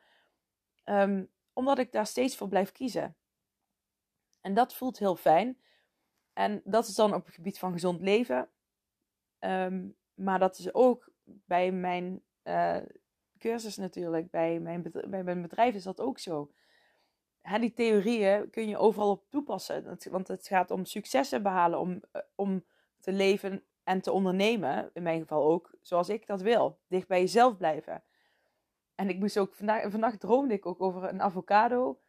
Um, 0.83 1.31
omdat 1.53 1.79
ik 1.79 1.91
daar 1.91 2.07
steeds 2.07 2.35
voor 2.35 2.47
blijf 2.47 2.71
kiezen. 2.71 3.15
En 4.41 4.53
dat 4.53 4.73
voelt 4.73 4.99
heel 4.99 5.15
fijn. 5.15 5.61
En 6.33 6.61
dat 6.63 6.87
is 6.87 6.95
dan 6.95 7.13
op 7.13 7.25
het 7.25 7.35
gebied 7.35 7.59
van 7.59 7.71
gezond 7.71 8.01
leven. 8.01 8.49
Um, 9.39 9.95
maar 10.13 10.39
dat 10.39 10.57
is 10.57 10.73
ook 10.73 11.11
bij 11.23 11.71
mijn 11.71 12.23
uh, 12.43 12.77
cursus 13.37 13.77
natuurlijk. 13.77 14.29
Bij 14.29 14.59
mijn, 14.59 14.81
bij 15.07 15.23
mijn 15.23 15.41
bedrijf 15.41 15.75
is 15.75 15.83
dat 15.83 16.01
ook 16.01 16.19
zo. 16.19 16.51
Hè, 17.43 17.59
die 17.59 17.73
theorieën 17.73 18.49
kun 18.49 18.67
je 18.67 18.77
overal 18.77 19.09
op 19.09 19.29
toepassen. 19.29 19.97
Want 20.09 20.27
het 20.27 20.47
gaat 20.47 20.71
om 20.71 20.85
successen 20.85 21.43
behalen, 21.43 21.79
om, 21.79 21.89
uh, 21.89 22.21
om 22.35 22.63
te 22.99 23.11
leven 23.11 23.63
en 23.83 24.01
te 24.01 24.11
ondernemen, 24.11 24.89
in 24.93 25.03
mijn 25.03 25.19
geval 25.19 25.45
ook, 25.45 25.75
zoals 25.81 26.09
ik 26.09 26.27
dat 26.27 26.41
wil. 26.41 26.79
Dicht 26.87 27.07
bij 27.07 27.19
jezelf 27.19 27.57
blijven. 27.57 28.03
En 28.95 29.09
ik 29.09 29.19
moest 29.19 29.37
ook 29.37 29.53
vandaag, 29.53 29.91
vannacht 29.91 30.19
droomde 30.19 30.53
ik 30.53 30.65
ook 30.65 30.81
over 30.81 31.03
een 31.03 31.21
avocado. 31.21 31.99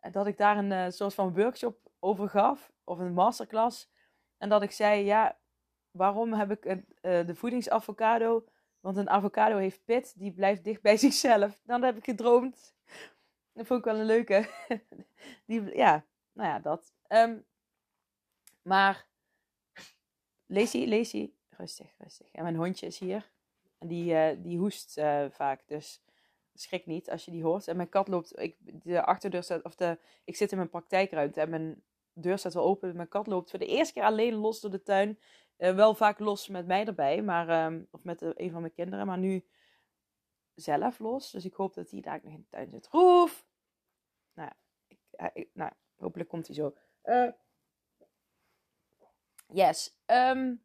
En 0.00 0.12
dat 0.12 0.26
ik 0.26 0.36
daar 0.36 0.56
een 0.56 0.70
uh, 0.70 0.84
soort 0.88 1.14
van 1.14 1.34
workshop 1.34 1.90
over 1.98 2.28
gaf, 2.28 2.72
of 2.84 2.98
een 2.98 3.12
masterclass. 3.12 3.90
En 4.38 4.48
dat 4.48 4.62
ik 4.62 4.70
zei, 4.70 5.04
ja, 5.04 5.38
waarom 5.90 6.32
heb 6.32 6.50
ik 6.50 6.64
een, 6.64 6.86
uh, 7.02 7.26
de 7.26 7.34
voedingsavocado? 7.34 8.44
Want 8.80 8.96
een 8.96 9.10
avocado 9.10 9.56
heeft 9.56 9.84
pit, 9.84 10.18
die 10.18 10.32
blijft 10.32 10.64
dicht 10.64 10.82
bij 10.82 10.96
zichzelf. 11.06 11.60
Dan 11.64 11.82
heb 11.82 11.96
ik 11.96 12.04
gedroomd. 12.04 12.74
Dat 13.52 13.66
vond 13.66 13.78
ik 13.78 13.84
wel 13.84 14.00
een 14.00 14.06
leuke. 14.06 14.48
die, 15.46 15.76
ja, 15.76 16.04
nou 16.32 16.48
ja, 16.48 16.58
dat. 16.58 16.92
Um, 17.08 17.44
maar 18.62 19.06
Lacey, 20.46 20.88
Lacey, 20.88 21.32
rustig, 21.50 21.94
rustig. 21.98 22.30
En 22.32 22.42
mijn 22.42 22.56
hondje 22.56 22.86
is 22.86 22.98
hier. 22.98 23.30
En 23.78 23.88
die, 23.88 24.12
uh, 24.12 24.28
die 24.38 24.58
hoest 24.58 24.98
uh, 24.98 25.24
vaak, 25.30 25.62
dus 25.66 26.02
schrik 26.54 26.86
niet 26.86 27.10
als 27.10 27.24
je 27.24 27.30
die 27.30 27.42
hoort. 27.42 27.68
En 27.68 27.76
mijn 27.76 27.88
kat 27.88 28.08
loopt, 28.08 28.38
ik, 28.40 28.56
de 28.60 29.04
achterdeur 29.04 29.42
staat, 29.42 29.62
of 29.62 29.74
de, 29.74 29.98
ik 30.24 30.36
zit 30.36 30.50
in 30.50 30.56
mijn 30.56 30.70
praktijkruimte 30.70 31.40
en 31.40 31.50
mijn 31.50 31.82
deur 32.12 32.38
staat 32.38 32.54
wel 32.54 32.64
open. 32.64 32.96
Mijn 32.96 33.08
kat 33.08 33.26
loopt 33.26 33.50
voor 33.50 33.58
de 33.58 33.66
eerste 33.66 33.92
keer 33.92 34.02
alleen 34.02 34.34
los 34.34 34.60
door 34.60 34.70
de 34.70 34.82
tuin. 34.82 35.18
Uh, 35.58 35.74
wel 35.74 35.94
vaak 35.94 36.18
los 36.18 36.48
met 36.48 36.66
mij 36.66 36.86
erbij, 36.86 37.22
maar, 37.22 37.66
um, 37.66 37.88
of 37.90 38.04
met 38.04 38.22
een 38.22 38.50
van 38.50 38.60
mijn 38.60 38.72
kinderen, 38.72 39.06
maar 39.06 39.18
nu 39.18 39.44
zelf 40.60 40.98
los. 40.98 41.30
Dus 41.30 41.44
ik 41.44 41.54
hoop 41.54 41.74
dat 41.74 41.88
die 41.88 42.02
daar 42.02 42.20
nog 42.22 42.32
in 42.32 42.40
de 42.40 42.48
tuin 42.48 42.70
zit. 42.70 42.86
Roef! 42.86 43.44
nou, 44.34 44.50
ik, 44.86 44.98
ik, 45.32 45.48
nou 45.52 45.72
hopelijk 45.96 46.28
komt 46.28 46.46
hij 46.46 46.56
zo. 46.56 46.74
Uh, 47.04 47.30
yes. 49.46 49.96
Um, 50.06 50.62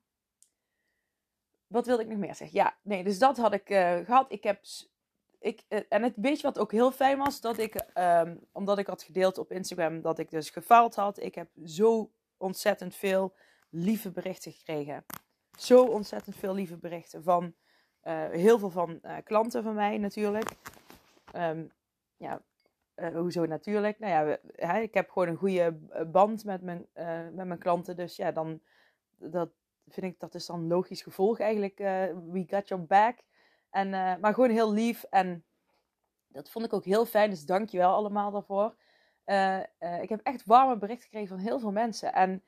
wat 1.67 1.85
wilde 1.85 2.03
ik 2.03 2.09
nog 2.09 2.17
meer 2.17 2.35
zeggen? 2.35 2.57
Ja, 2.57 2.77
nee, 2.81 3.03
dus 3.03 3.19
dat 3.19 3.37
had 3.37 3.53
ik 3.53 3.69
uh, 3.69 3.97
gehad. 3.97 4.31
Ik 4.31 4.43
heb. 4.43 4.61
Ik, 5.39 5.63
en 5.89 6.03
het 6.03 6.13
weet 6.15 6.37
je 6.37 6.47
wat 6.47 6.59
ook 6.59 6.71
heel 6.71 6.91
fijn 6.91 7.17
was? 7.17 7.41
Dat 7.41 7.57
ik, 7.57 7.85
um, 7.93 8.47
omdat 8.51 8.77
ik 8.77 8.87
had 8.87 9.03
gedeeld 9.03 9.37
op 9.37 9.51
Instagram 9.51 10.01
dat 10.01 10.19
ik 10.19 10.29
dus 10.29 10.49
gefaald 10.49 10.95
had. 10.95 11.19
Ik 11.19 11.35
heb 11.35 11.49
zo 11.65 12.11
ontzettend 12.37 12.95
veel 12.95 13.35
lieve 13.69 14.11
berichten 14.11 14.51
gekregen. 14.51 15.05
Zo 15.59 15.83
ontzettend 15.83 16.35
veel 16.35 16.53
lieve 16.53 16.77
berichten 16.77 17.23
van 17.23 17.55
heel 18.31 18.59
veel 18.59 18.69
van 18.69 19.01
klanten 19.23 19.63
van 19.63 19.73
mij 19.75 19.97
natuurlijk. 19.97 20.49
Um, 21.35 21.71
ja, 22.17 22.41
hoezo 23.13 23.45
natuurlijk? 23.45 23.99
Nou 23.99 24.11
ja, 24.13 24.37
hè, 24.55 24.79
ik 24.79 24.93
heb 24.93 25.09
gewoon 25.09 25.27
een 25.27 25.35
goede 25.35 25.71
band 26.11 26.45
met 26.45 26.61
mijn, 26.61 26.85
met 27.33 27.47
mijn 27.47 27.59
klanten. 27.59 27.95
Dus 27.95 28.15
ja, 28.15 28.31
dan 28.31 28.61
dat, 29.17 29.49
vind 29.87 30.05
ik 30.05 30.19
dat 30.19 30.35
is 30.35 30.45
dan 30.45 30.67
logisch 30.67 31.01
gevolg 31.01 31.39
eigenlijk. 31.39 31.79
Uh, 31.79 31.87
we 32.31 32.45
got 32.47 32.67
your 32.67 32.85
back. 32.85 33.17
En, 33.69 33.87
uh, 33.87 34.15
maar 34.15 34.33
gewoon 34.33 34.49
heel 34.49 34.73
lief. 34.73 35.03
En 35.03 35.43
dat 36.27 36.49
vond 36.49 36.65
ik 36.65 36.73
ook 36.73 36.85
heel 36.85 37.05
fijn. 37.05 37.29
Dus 37.29 37.45
dank 37.45 37.69
je 37.69 37.77
wel 37.77 37.93
allemaal 37.93 38.31
daarvoor. 38.31 38.75
Uh, 39.25 39.59
ik 40.01 40.09
heb 40.09 40.19
echt 40.23 40.45
warme 40.45 40.77
berichten 40.77 41.05
gekregen 41.05 41.27
van 41.35 41.45
heel 41.45 41.59
veel 41.59 41.71
mensen. 41.71 42.13
En 42.13 42.43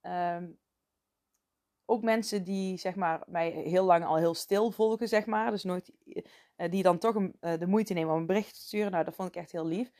ehm, 0.00 0.46
ook 1.84 2.02
mensen 2.02 2.44
die 2.44 2.78
zeg 2.78 2.94
maar, 2.94 3.22
mij 3.26 3.50
heel 3.50 3.84
lang 3.84 4.04
al 4.04 4.16
heel 4.16 4.34
stil 4.34 4.70
volgen, 4.70 5.08
zeg 5.08 5.26
maar. 5.26 5.50
Dus 5.50 5.64
nooit, 5.64 5.92
die 6.70 6.82
dan 6.82 6.98
toch 6.98 7.14
een, 7.14 7.36
de 7.40 7.66
moeite 7.66 7.92
nemen 7.92 8.14
om 8.14 8.20
een 8.20 8.26
bericht 8.26 8.54
te 8.54 8.60
sturen. 8.60 8.90
Nou, 8.90 9.04
dat 9.04 9.14
vond 9.14 9.28
ik 9.28 9.36
echt 9.36 9.52
heel 9.52 9.66
lief. 9.66 9.90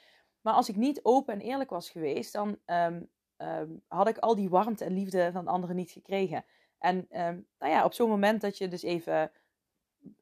Maar 0.40 0.54
als 0.54 0.68
ik 0.68 0.76
niet 0.76 1.00
open 1.02 1.34
en 1.34 1.40
eerlijk 1.40 1.70
was 1.70 1.90
geweest, 1.90 2.32
dan 2.32 2.58
um, 2.66 3.10
um, 3.36 3.82
had 3.88 4.08
ik 4.08 4.18
al 4.18 4.34
die 4.34 4.48
warmte 4.48 4.84
en 4.84 4.92
liefde 4.92 5.30
van 5.32 5.46
anderen 5.46 5.76
niet 5.76 5.90
gekregen. 5.90 6.44
En 6.78 6.96
um, 6.96 7.46
nou 7.58 7.72
ja, 7.72 7.84
op 7.84 7.92
zo'n 7.92 8.08
moment 8.08 8.40
dat 8.40 8.58
je 8.58 8.68
dus 8.68 8.82
even 8.82 9.30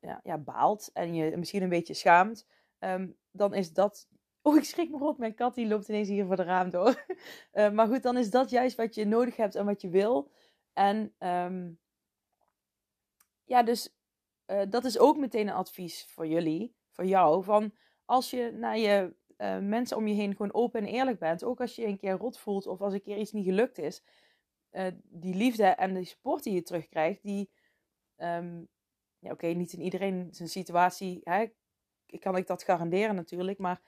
ja, 0.01 0.21
ja, 0.23 0.39
baalt 0.39 0.91
en 0.93 1.15
je 1.15 1.37
misschien 1.37 1.63
een 1.63 1.69
beetje 1.69 1.95
schaamt, 1.95 2.47
dan 3.31 3.55
is 3.55 3.73
dat. 3.73 4.07
Oh, 4.45 4.57
ik 4.57 4.65
schrik 4.65 4.91
me 4.91 5.05
op. 5.05 5.19
Mijn 5.19 5.35
kat 5.35 5.55
die 5.55 5.67
loopt 5.67 5.89
ineens 5.89 6.09
hier 6.09 6.27
voor 6.27 6.37
de 6.37 6.43
raam 6.43 6.71
door. 6.71 7.05
uh, 7.53 7.71
maar 7.77 7.87
goed, 7.87 8.03
dan 8.03 8.17
is 8.17 8.31
dat 8.31 8.51
juist 8.51 8.77
wat 8.77 8.95
je 8.95 9.05
nodig 9.05 9.37
hebt 9.37 9.55
en 9.55 9.65
wat 9.65 9.81
je 9.81 9.89
wil. 9.89 10.31
En 10.73 11.15
um, 11.19 11.79
ja, 13.45 13.63
dus 13.63 13.97
uh, 14.47 14.63
dat 14.69 14.85
is 14.85 14.99
ook 14.99 15.17
meteen 15.17 15.49
een 15.49 15.55
advies 15.55 16.07
voor 16.09 16.27
jullie, 16.27 16.75
voor 16.91 17.05
jou. 17.05 17.45
Van 17.45 17.75
als 18.05 18.31
je 18.31 18.51
naar 18.53 18.79
je 18.79 19.15
uh, 19.39 19.59
mensen 19.59 19.97
om 19.97 20.07
je 20.07 20.15
heen 20.15 20.37
gewoon 20.37 20.55
open 20.55 20.81
en 20.81 20.87
eerlijk 20.87 21.19
bent, 21.19 21.45
ook 21.45 21.61
als 21.61 21.75
je 21.75 21.87
een 21.87 21.99
keer 21.99 22.13
rot 22.13 22.39
voelt 22.39 22.67
of 22.67 22.81
als 22.81 22.93
een 22.93 23.03
keer 23.03 23.17
iets 23.17 23.33
niet 23.33 23.45
gelukt 23.45 23.79
is, 23.79 24.03
uh, 24.73 24.87
die 25.03 25.35
liefde 25.35 25.65
en 25.65 25.95
die 25.95 26.05
support 26.05 26.43
die 26.43 26.55
je 26.55 26.63
terugkrijgt, 26.63 27.23
die, 27.23 27.51
um, 28.17 28.69
ja, 29.19 29.31
oké, 29.31 29.47
niet 29.47 29.73
in 29.73 29.81
iedereen 29.81 30.29
zijn 30.31 30.49
situatie, 30.49 31.21
hè, 31.25 31.47
kan 32.19 32.37
ik 32.37 32.47
dat 32.47 32.63
garanderen 32.63 33.15
natuurlijk, 33.15 33.59
maar 33.59 33.81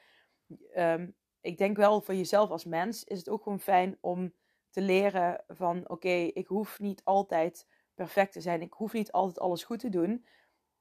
um, 0.76 1.14
ik 1.40 1.58
denk 1.58 1.76
wel 1.76 2.00
voor 2.00 2.14
jezelf 2.14 2.50
als 2.50 2.64
mens 2.64 3.04
is 3.04 3.18
het 3.18 3.28
ook 3.28 3.42
gewoon 3.42 3.60
fijn 3.60 3.98
om 4.00 4.32
te 4.74 4.80
leren 4.80 5.44
van, 5.48 5.88
oké, 5.88 6.08
ik 6.08 6.46
hoef 6.46 6.80
niet 6.80 7.04
altijd 7.04 7.68
perfect 7.94 8.32
te 8.32 8.40
zijn, 8.40 8.62
ik 8.62 8.72
hoef 8.72 8.92
niet 8.92 9.12
altijd 9.12 9.38
alles 9.38 9.64
goed 9.64 9.78
te 9.78 9.88
doen. 9.88 10.24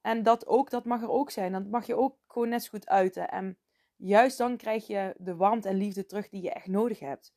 En 0.01 0.23
dat 0.23 0.47
ook, 0.47 0.69
dat 0.69 0.85
mag 0.85 1.01
er 1.01 1.09
ook 1.09 1.29
zijn. 1.29 1.51
Dat 1.51 1.65
mag 1.65 1.85
je 1.85 1.95
ook 1.95 2.17
gewoon 2.27 2.49
net 2.49 2.63
zo 2.63 2.69
goed 2.69 2.87
uiten. 2.87 3.29
En 3.29 3.57
juist 3.95 4.37
dan 4.37 4.57
krijg 4.57 4.87
je 4.87 5.13
de 5.17 5.35
warmte 5.35 5.69
en 5.69 5.77
liefde 5.77 6.05
terug 6.05 6.29
die 6.29 6.41
je 6.41 6.51
echt 6.51 6.67
nodig 6.67 6.99
hebt. 6.99 7.33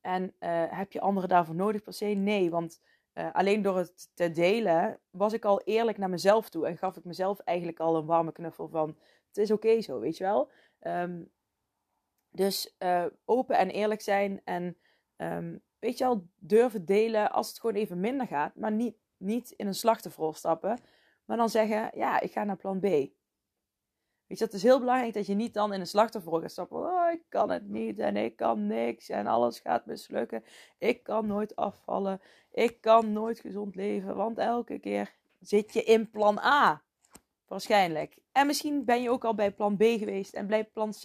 En 0.00 0.22
uh, 0.22 0.64
heb 0.68 0.92
je 0.92 1.00
anderen 1.00 1.28
daarvoor 1.28 1.54
nodig 1.54 1.82
per 1.82 1.92
se? 1.92 2.06
Nee, 2.06 2.50
want 2.50 2.80
uh, 3.14 3.32
alleen 3.32 3.62
door 3.62 3.76
het 3.76 4.10
te 4.14 4.30
delen 4.30 5.00
was 5.10 5.32
ik 5.32 5.44
al 5.44 5.60
eerlijk 5.62 5.98
naar 5.98 6.10
mezelf 6.10 6.48
toe 6.48 6.66
en 6.66 6.76
gaf 6.76 6.96
ik 6.96 7.04
mezelf 7.04 7.38
eigenlijk 7.38 7.80
al 7.80 7.96
een 7.96 8.06
warme 8.06 8.32
knuffel 8.32 8.68
van 8.68 8.96
het 9.28 9.36
is 9.36 9.50
oké 9.50 9.80
zo, 9.80 10.00
weet 10.00 10.16
je 10.16 10.24
wel. 10.24 10.50
Um, 10.80 11.30
dus 12.30 12.74
uh, 12.78 13.06
open 13.24 13.56
en 13.56 13.70
eerlijk 13.70 14.00
zijn 14.00 14.40
en 14.44 14.76
um, 15.16 15.62
weet 15.86 15.98
je 15.98 16.04
wel, 16.04 16.26
durven 16.38 16.84
delen 16.84 17.32
als 17.32 17.48
het 17.48 17.60
gewoon 17.60 17.76
even 17.76 18.00
minder 18.00 18.26
gaat, 18.26 18.54
maar 18.54 18.72
niet, 18.72 18.96
niet 19.16 19.50
in 19.50 19.66
een 19.66 19.74
slachtofferrol 19.74 20.32
stappen, 20.32 20.80
maar 21.24 21.36
dan 21.36 21.48
zeggen 21.48 21.90
ja, 21.94 22.20
ik 22.20 22.32
ga 22.32 22.44
naar 22.44 22.56
plan 22.56 22.78
B. 22.78 22.82
Weet 22.82 24.38
je, 24.38 24.44
het 24.44 24.52
is 24.52 24.62
heel 24.62 24.78
belangrijk 24.78 25.14
dat 25.14 25.26
je 25.26 25.34
niet 25.34 25.54
dan 25.54 25.72
in 25.72 25.80
een 25.80 25.86
slachtofferrol 25.86 26.40
gaat 26.40 26.50
stappen. 26.50 26.78
Oh, 26.78 27.10
ik 27.12 27.22
kan 27.28 27.50
het 27.50 27.68
niet 27.68 27.98
en 27.98 28.16
ik 28.16 28.36
kan 28.36 28.66
niks 28.66 29.08
en 29.08 29.26
alles 29.26 29.60
gaat 29.60 29.86
mislukken. 29.86 30.44
Ik 30.78 31.02
kan 31.02 31.26
nooit 31.26 31.56
afvallen. 31.56 32.20
Ik 32.50 32.80
kan 32.80 33.12
nooit 33.12 33.40
gezond 33.40 33.74
leven, 33.74 34.16
want 34.16 34.38
elke 34.38 34.78
keer 34.78 35.14
zit 35.40 35.72
je 35.72 35.84
in 35.84 36.10
plan 36.10 36.38
A. 36.38 36.82
Waarschijnlijk. 37.46 38.18
En 38.32 38.46
misschien 38.46 38.84
ben 38.84 39.02
je 39.02 39.10
ook 39.10 39.24
al 39.24 39.34
bij 39.34 39.52
plan 39.52 39.76
B 39.76 39.82
geweest 39.82 40.34
en 40.34 40.46
bij 40.46 40.64
plan 40.64 40.90
C. 40.90 41.02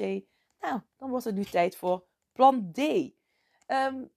Nou, 0.59 0.81
dan 0.97 1.09
wordt 1.09 1.25
het 1.25 1.35
nu 1.35 1.43
tijd 1.43 1.75
voor 1.75 2.03
plan 2.31 2.71
D. 2.71 2.79
Um, 3.67 4.11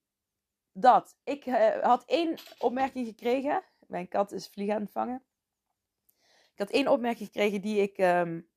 dat. 0.74 1.16
Ik 1.24 1.46
uh, 1.46 1.82
had 1.82 2.04
één 2.04 2.36
opmerking 2.58 3.06
gekregen. 3.06 3.62
Mijn 3.86 4.08
kat 4.08 4.32
is 4.32 4.48
vlieg 4.48 4.70
aan 4.70 4.82
het 4.82 4.90
vangen. 4.90 5.24
Ik 6.52 6.58
had 6.58 6.70
één 6.70 6.88
opmerking 6.88 7.26
gekregen 7.26 7.60
die 7.60 7.80
ik... 7.80 7.98
Um, 7.98 8.52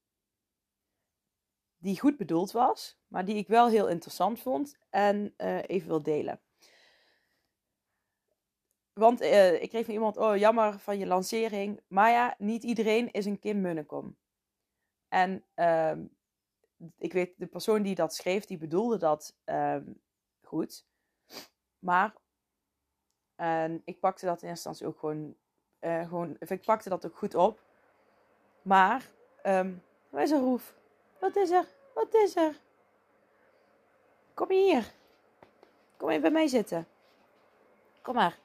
die 1.78 2.00
goed 2.00 2.18
bedoeld 2.18 2.52
was, 2.52 3.00
maar 3.08 3.26
die 3.26 3.36
ik 3.36 3.48
wel 3.48 3.68
heel 3.68 3.88
interessant 3.88 4.40
vond 4.40 4.78
en 4.90 5.34
uh, 5.38 5.60
even 5.68 5.88
wil 5.88 6.04
delen. 6.04 6.42
Want 8.94 9.22
uh, 9.22 9.62
ik 9.62 9.70
kreeg 9.70 9.86
van 9.86 9.94
iemand, 9.94 10.18
oh 10.18 10.38
jammer 10.38 10.80
van 10.80 10.98
je 10.98 11.06
lancering, 11.06 11.82
maar 11.88 12.12
ja, 12.12 12.36
niet 12.38 12.64
iedereen 12.64 13.12
is 13.12 13.26
een 13.26 13.40
Kim 13.40 13.62
Munnekom. 13.62 14.18
En 15.08 15.46
uh, 15.56 15.98
ik 16.98 17.14
weet, 17.14 17.34
de 17.38 17.48
persoon 17.48 17.82
die 17.82 17.96
dat 17.96 18.16
schreef, 18.16 18.46
die 18.46 18.58
bedoelde 18.58 18.98
dat 18.98 19.38
ehm, 19.44 19.94
goed. 20.42 20.86
Maar 21.80 22.14
en 23.38 23.82
ik 23.86 24.00
pakte 24.00 24.26
dat 24.26 24.42
in 24.42 24.50
eerste 24.50 24.70
instantie 24.70 24.88
ook 24.88 25.00
gewoon, 25.00 25.36
uh, 25.82 26.08
gewoon 26.08 26.36
ik 26.40 26.66
pakte 26.66 26.90
dat 26.90 27.06
ook 27.06 27.18
goed 27.18 27.36
op. 27.36 27.60
Maar, 28.62 29.10
um, 29.44 29.84
waar 30.10 30.24
is 30.24 30.32
een 30.32 30.42
roef? 30.42 30.74
Wat 31.20 31.36
is 31.36 31.50
er? 31.50 31.66
Wat 31.94 32.14
is 32.14 32.36
er? 32.36 32.60
Kom 34.34 34.50
hier. 34.50 34.92
Kom 35.98 36.10
even 36.10 36.22
bij 36.22 36.32
mij 36.32 36.48
zitten. 36.48 36.88
Kom 38.02 38.16
maar. 38.16 38.38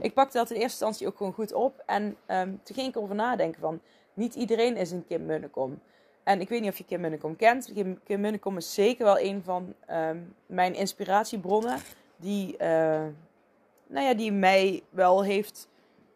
Ik 0.00 0.14
pakte 0.14 0.36
dat 0.36 0.50
in 0.50 0.56
eerste 0.56 0.84
instantie 0.84 1.06
ook 1.06 1.16
gewoon 1.16 1.32
goed 1.32 1.52
op. 1.52 1.82
En 1.86 2.16
um, 2.26 2.60
toen 2.62 2.76
ging 2.76 2.88
ik 2.88 2.94
erover 2.94 3.14
nadenken 3.14 3.60
van... 3.60 3.80
Niet 4.14 4.34
iedereen 4.34 4.76
is 4.76 4.90
een 4.90 5.06
Kim 5.06 5.26
Munnekom. 5.26 5.80
En 6.22 6.40
ik 6.40 6.48
weet 6.48 6.60
niet 6.60 6.70
of 6.70 6.78
je 6.78 6.84
Kim 6.84 7.00
Munnekom 7.00 7.36
kent. 7.36 7.72
Kim, 7.74 8.02
Kim 8.02 8.20
Munnekom 8.20 8.56
is 8.56 8.74
zeker 8.74 9.04
wel 9.04 9.18
een 9.18 9.42
van 9.42 9.74
um, 9.90 10.36
mijn 10.46 10.74
inspiratiebronnen. 10.74 11.78
Die, 12.16 12.52
uh, 12.52 12.58
nou 13.86 14.06
ja, 14.06 14.14
die 14.14 14.32
mij 14.32 14.82
wel 14.90 15.24
heeft 15.24 15.68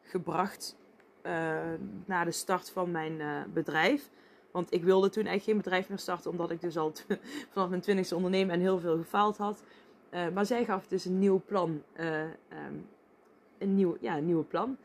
gebracht 0.03 0.77
uh, 1.23 1.59
na 2.05 2.25
de 2.25 2.31
start 2.31 2.71
van 2.71 2.91
mijn 2.91 3.21
uh, 3.21 3.43
bedrijf. 3.53 4.11
Want 4.51 4.73
ik 4.73 4.85
wilde 4.85 5.09
toen 5.09 5.27
eigenlijk 5.27 5.45
geen 5.45 5.57
bedrijf 5.57 5.89
meer 5.89 5.99
starten, 5.99 6.31
omdat 6.31 6.51
ik 6.51 6.61
dus 6.61 6.77
al 6.77 6.93
vanaf 7.53 7.69
mijn 7.69 7.81
twintigste 7.81 8.17
ondernemen 8.17 8.55
en 8.55 8.61
heel 8.61 8.79
veel 8.79 8.97
gefaald 8.97 9.37
had. 9.37 9.63
Maar 10.35 10.47
zij 10.47 10.65
gaf 10.65 10.87
dus 10.87 11.05
een 11.05 11.19
nieuw 11.19 11.43
plan. 11.47 11.83
Um, 12.01 12.89
een, 13.59 13.75
nieuw, 13.75 13.97
ja, 14.01 14.17
nieuwe 14.17 14.43
plan. 14.43 14.77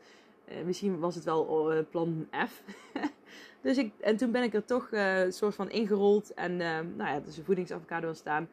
Misschien 0.64 0.98
was 0.98 1.14
het 1.14 1.24
wel 1.24 1.72
plan 1.90 2.28
F. 2.48 2.62
dus 3.62 3.78
ik, 3.78 3.92
en 4.00 4.16
toen 4.16 4.30
ben 4.30 4.42
ik 4.42 4.54
er 4.54 4.64
toch 4.64 4.88
een 4.90 5.32
soort 5.32 5.54
van 5.54 5.70
ingerold. 5.70 6.34
En 6.34 6.56
nou 6.56 7.10
ja, 7.10 7.20
dus 7.20 7.36
een 7.36 7.44
voedingsavocado 7.44 8.12
staan. 8.12 8.48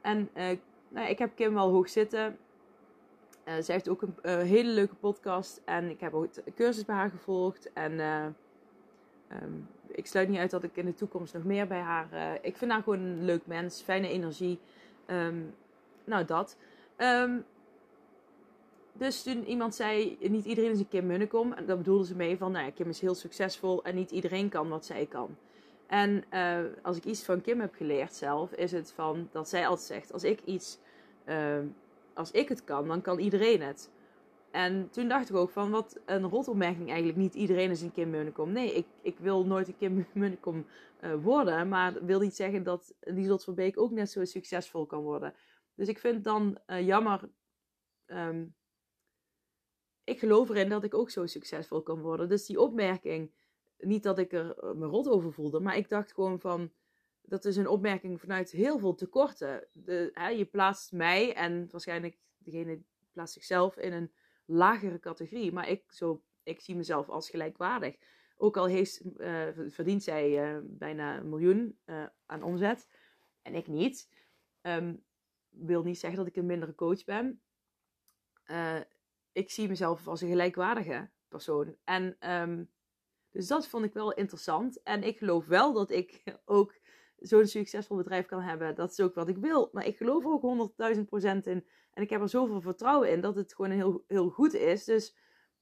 En 0.00 0.28
nou 0.94 1.08
ik 1.08 1.18
heb 1.18 1.30
Kim 1.34 1.54
wel 1.54 1.70
hoog 1.70 1.88
zitten. 1.88 2.38
zij 3.44 3.74
heeft 3.74 3.88
ook 3.88 4.02
een 4.02 4.46
hele 4.46 4.70
leuke 4.70 4.94
podcast. 4.94 5.60
En 5.64 5.90
ik 5.90 6.00
heb 6.00 6.14
ook 6.14 6.28
een 6.44 6.54
cursus 6.54 6.84
bij 6.84 6.94
haar 6.94 7.10
gevolgd. 7.10 7.72
En 7.72 8.00
um, 9.42 9.68
ik 9.86 10.06
sluit 10.06 10.28
niet 10.28 10.38
uit 10.38 10.50
dat 10.50 10.62
ik 10.62 10.76
in 10.76 10.84
de 10.84 10.94
toekomst 10.94 11.34
nog 11.34 11.44
meer 11.44 11.66
bij 11.66 11.80
haar. 11.80 12.08
Uh, 12.12 12.32
ik 12.40 12.56
vind 12.56 12.70
haar 12.70 12.82
gewoon 12.82 13.00
een 13.00 13.24
leuk 13.24 13.46
mens, 13.46 13.82
fijne 13.82 14.08
energie. 14.08 14.58
Um, 15.06 15.54
nou, 16.04 16.24
dat. 16.24 16.56
Um, 16.96 17.44
dus 18.92 19.22
toen 19.22 19.44
iemand 19.44 19.74
zei: 19.74 20.16
Niet 20.20 20.44
iedereen 20.44 20.70
is 20.70 20.78
een 20.78 20.88
Kim 20.88 21.06
Munnekom. 21.06 21.52
En 21.52 21.66
daar 21.66 21.76
bedoelde 21.76 22.06
ze 22.06 22.16
mee 22.16 22.36
van: 22.36 22.52
Nou 22.52 22.64
ja, 22.64 22.70
Kim 22.70 22.88
is 22.88 23.00
heel 23.00 23.14
succesvol 23.14 23.84
en 23.84 23.94
niet 23.94 24.10
iedereen 24.10 24.48
kan 24.48 24.68
wat 24.68 24.84
zij 24.84 25.06
kan. 25.06 25.36
En 25.86 26.24
uh, 26.32 26.58
als 26.82 26.96
ik 26.96 27.04
iets 27.04 27.24
van 27.24 27.40
Kim 27.40 27.60
heb 27.60 27.74
geleerd 27.74 28.14
zelf, 28.14 28.52
is 28.52 28.72
het 28.72 28.92
van 28.92 29.28
dat 29.32 29.48
zij 29.48 29.66
altijd 29.66 29.86
zegt: 29.86 30.12
Als 30.12 30.24
ik 30.24 30.40
iets, 30.44 30.78
uh, 31.26 31.58
als 32.14 32.30
ik 32.30 32.48
het 32.48 32.64
kan, 32.64 32.88
dan 32.88 33.02
kan 33.02 33.18
iedereen 33.18 33.62
het. 33.62 33.90
en 34.50 34.90
toen 34.90 35.08
dacht 35.08 35.28
ik 35.28 35.36
ook 35.36 35.50
van, 35.50 35.70
wat 35.70 36.00
een 36.06 36.28
rotopmerking 36.28 36.88
eigenlijk. 36.88 37.18
Niet 37.18 37.34
iedereen 37.34 37.70
is 37.70 37.82
een 37.82 37.92
Kim 37.92 38.10
Munnekom. 38.10 38.52
Nee, 38.52 38.74
ik, 38.74 38.86
ik 39.02 39.18
wil 39.18 39.46
nooit 39.46 39.68
een 39.68 39.76
Kim 39.76 40.06
Munnekom 40.12 40.66
uh, 41.00 41.14
worden. 41.14 41.68
Maar 41.68 42.04
wil 42.04 42.20
niet 42.20 42.36
zeggen 42.36 42.62
dat 42.62 42.94
Lieslot 43.00 43.44
van 43.44 43.54
Beek 43.54 43.80
ook 43.80 43.90
net 43.90 44.10
zo 44.10 44.24
succesvol 44.24 44.86
kan 44.86 45.02
worden. 45.02 45.34
Dus 45.74 45.88
ik 45.88 45.98
vind 45.98 46.24
dan 46.24 46.58
uh, 46.66 46.86
jammer. 46.86 47.30
Um, 48.06 48.54
ik 50.04 50.18
geloof 50.18 50.48
erin 50.48 50.68
dat 50.68 50.84
ik 50.84 50.94
ook 50.94 51.10
zo 51.10 51.26
succesvol 51.26 51.82
kan 51.82 52.00
worden. 52.00 52.28
Dus 52.28 52.46
die 52.46 52.60
opmerking, 52.60 53.32
niet 53.78 54.02
dat 54.02 54.18
ik 54.18 54.32
er 54.32 54.58
eh, 54.58 54.72
me 54.72 54.86
rot 54.86 55.08
over 55.08 55.32
voelde. 55.32 55.60
Maar 55.60 55.76
ik 55.76 55.88
dacht 55.88 56.12
gewoon 56.12 56.40
van, 56.40 56.70
dat 57.26 57.44
is 57.44 57.56
een 57.56 57.68
opmerking 57.68 58.20
vanuit 58.20 58.50
heel 58.50 58.78
veel 58.78 58.94
tekorten. 58.94 59.68
De, 59.72 60.10
hè, 60.12 60.28
je 60.28 60.44
plaatst 60.44 60.92
mij 60.92 61.34
en 61.34 61.68
waarschijnlijk 61.70 62.18
degene 62.38 62.82
plaatst 63.12 63.34
zichzelf 63.34 63.76
in 63.76 63.92
een 63.92 64.12
lagere 64.44 64.98
categorie. 64.98 65.52
Maar 65.52 65.68
ik, 65.68 65.92
zo, 65.92 66.22
ik 66.42 66.60
zie 66.60 66.76
mezelf 66.76 67.08
als 67.08 67.30
gelijkwaardig. 67.30 67.96
Ook 68.36 68.56
al 68.56 68.66
heeft, 68.66 69.02
uh, 69.16 69.48
verdient 69.68 70.02
zij 70.02 70.54
uh, 70.54 70.60
bijna 70.62 71.16
een 71.16 71.28
miljoen 71.28 71.78
uh, 71.86 72.06
aan 72.26 72.42
omzet 72.42 72.88
en 73.42 73.54
ik 73.54 73.66
niet. 73.66 74.08
Um, 74.62 75.04
wil 75.48 75.82
niet 75.82 75.98
zeggen 75.98 76.18
dat 76.18 76.28
ik 76.28 76.36
een 76.36 76.46
mindere 76.46 76.74
coach 76.74 77.04
ben. 77.04 77.42
ik 79.32 79.50
zie 79.50 79.68
mezelf 79.68 80.06
als 80.06 80.20
een 80.20 80.28
gelijkwaardige 80.28 81.10
persoon. 81.28 81.76
En 81.84 82.30
um, 82.30 82.70
dus 83.30 83.46
dat 83.46 83.68
vond 83.68 83.84
ik 83.84 83.92
wel 83.92 84.12
interessant. 84.12 84.82
En 84.82 85.02
ik 85.02 85.18
geloof 85.18 85.46
wel 85.46 85.72
dat 85.72 85.90
ik 85.90 86.22
ook 86.44 86.74
zo'n 87.26 87.46
succesvol 87.46 87.96
bedrijf 87.96 88.26
kan 88.26 88.40
hebben. 88.40 88.74
Dat 88.74 88.90
is 88.90 89.00
ook 89.00 89.14
wat 89.14 89.28
ik 89.28 89.36
wil. 89.36 89.68
Maar 89.72 89.86
ik 89.86 89.96
geloof 89.96 90.24
er 90.24 90.30
ook 90.30 90.72
100.000% 90.96 91.02
in. 91.22 91.66
En 91.92 92.02
ik 92.02 92.10
heb 92.10 92.20
er 92.20 92.28
zoveel 92.28 92.60
vertrouwen 92.60 93.10
in 93.10 93.20
dat 93.20 93.36
het 93.36 93.54
gewoon 93.54 93.70
heel, 93.70 94.04
heel 94.06 94.30
goed 94.30 94.54
is. 94.54 94.84
Dus 94.84 95.16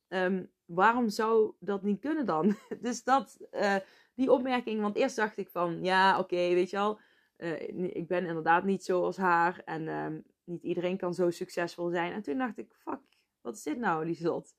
um, 0.09 0.51
waarom 0.65 1.09
zou 1.09 1.55
dat 1.59 1.83
niet 1.83 2.01
kunnen 2.01 2.27
dan? 2.27 2.57
dus 2.81 3.05
dat, 3.05 3.49
uh, 3.53 3.77
die 4.15 4.33
opmerking. 4.33 4.81
Want 4.81 4.97
eerst 4.97 5.17
dacht 5.17 5.37
ik 5.37 5.49
van, 5.49 5.85
ja, 5.85 6.19
oké, 6.19 6.37
weet 6.37 6.71
je 6.71 6.77
wel. 6.77 7.01
Uh, 7.37 7.61
ik 7.97 8.07
ben 8.07 8.27
inderdaad 8.27 8.65
niet 8.65 8.85
zoals 8.85 9.17
haar. 9.17 9.63
En 9.65 9.89
um, 9.89 10.25
niet 10.45 10.63
iedereen 10.63 10.97
kan 10.97 11.15
zo 11.15 11.31
succesvol 11.31 11.91
zijn. 11.91 12.13
En 12.13 12.23
toen 12.23 12.39
dacht 12.39 12.59
ik, 12.59 12.75
fuck, 12.75 13.01
wat 13.41 13.57
is 13.57 13.63
dit 13.63 13.79
nou, 13.79 14.05
Lieslot? 14.05 14.55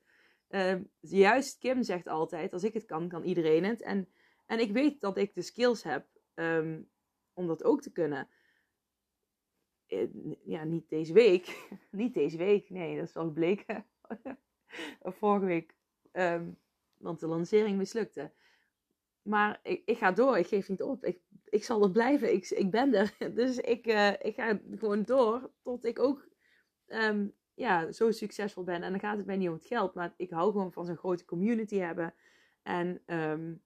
Uh, 0.50 0.76
juist 1.00 1.58
Kim 1.58 1.84
zegt 1.84 2.08
altijd, 2.08 2.54
als 2.54 2.64
ik 2.64 2.74
het 2.74 2.86
kan, 2.86 3.08
kan 3.08 3.24
iedereen 3.24 3.64
het. 3.64 3.82
En, 3.82 4.10
en 4.46 4.60
ik 4.60 4.72
weet 4.72 5.02
dat 5.02 5.18
ik 5.18 5.34
de 5.34 5.42
skills 5.42 5.84
heb 5.84 6.06
om 7.34 7.48
dat 7.48 7.64
ook 7.64 7.82
te 7.82 7.92
kunnen. 7.92 8.28
Eh, 9.88 10.08
ja, 10.44 10.64
niet 10.64 10.90
deze 10.90 11.14
week. 11.14 11.68
niet 11.92 12.14
deze 12.14 12.38
week, 12.38 12.70
nee, 12.70 12.96
dat 12.98 13.08
is 13.08 13.14
wel 13.14 13.26
gebleken. 13.26 13.86
Vorige 15.20 15.46
week. 15.46 15.76
Um, 16.12 16.58
want 16.98 17.20
de 17.20 17.28
lancering 17.28 17.78
mislukte. 17.78 18.32
Maar 19.22 19.60
ik, 19.64 19.82
ik, 19.86 19.98
ga 19.98 20.12
door, 20.12 20.38
ik 20.38 20.48
geef 20.48 20.70
niet 20.70 20.82
op. 20.82 21.06
Ik, 21.06 21.20
ik 21.44 21.64
zal 21.64 21.84
er 21.84 21.92
blijven, 21.92 22.34
ik, 22.34 22.50
ik 22.50 22.72
ben 22.72 22.94
er. 22.94 23.16
Dus 23.36 23.58
ik, 23.58 23.88
uh, 23.88 24.12
ik 24.12 24.36
ga 24.36 24.60
gewoon 24.72 25.04
door 25.04 25.52
tot 25.62 25.86
ik 25.86 26.00
ook 26.00 26.28
um, 26.88 27.34
ja, 27.54 27.92
zo 27.92 28.12
succesvol 28.12 28.64
ben. 28.64 28.84
En 28.84 28.92
dan 28.92 29.00
gaat 29.00 29.18
het 29.18 29.26
mij 29.26 29.38
niet 29.38 29.48
om 29.48 29.54
het 29.54 29.66
geld, 29.66 29.94
maar 29.94 30.14
ik 30.18 30.30
hou 30.30 30.52
gewoon 30.52 30.72
van 30.72 30.86
zo'n 30.86 30.98
grote 30.98 31.26
community 31.26 31.78
hebben. 31.78 32.14
En 32.62 33.02
um, 33.06 33.62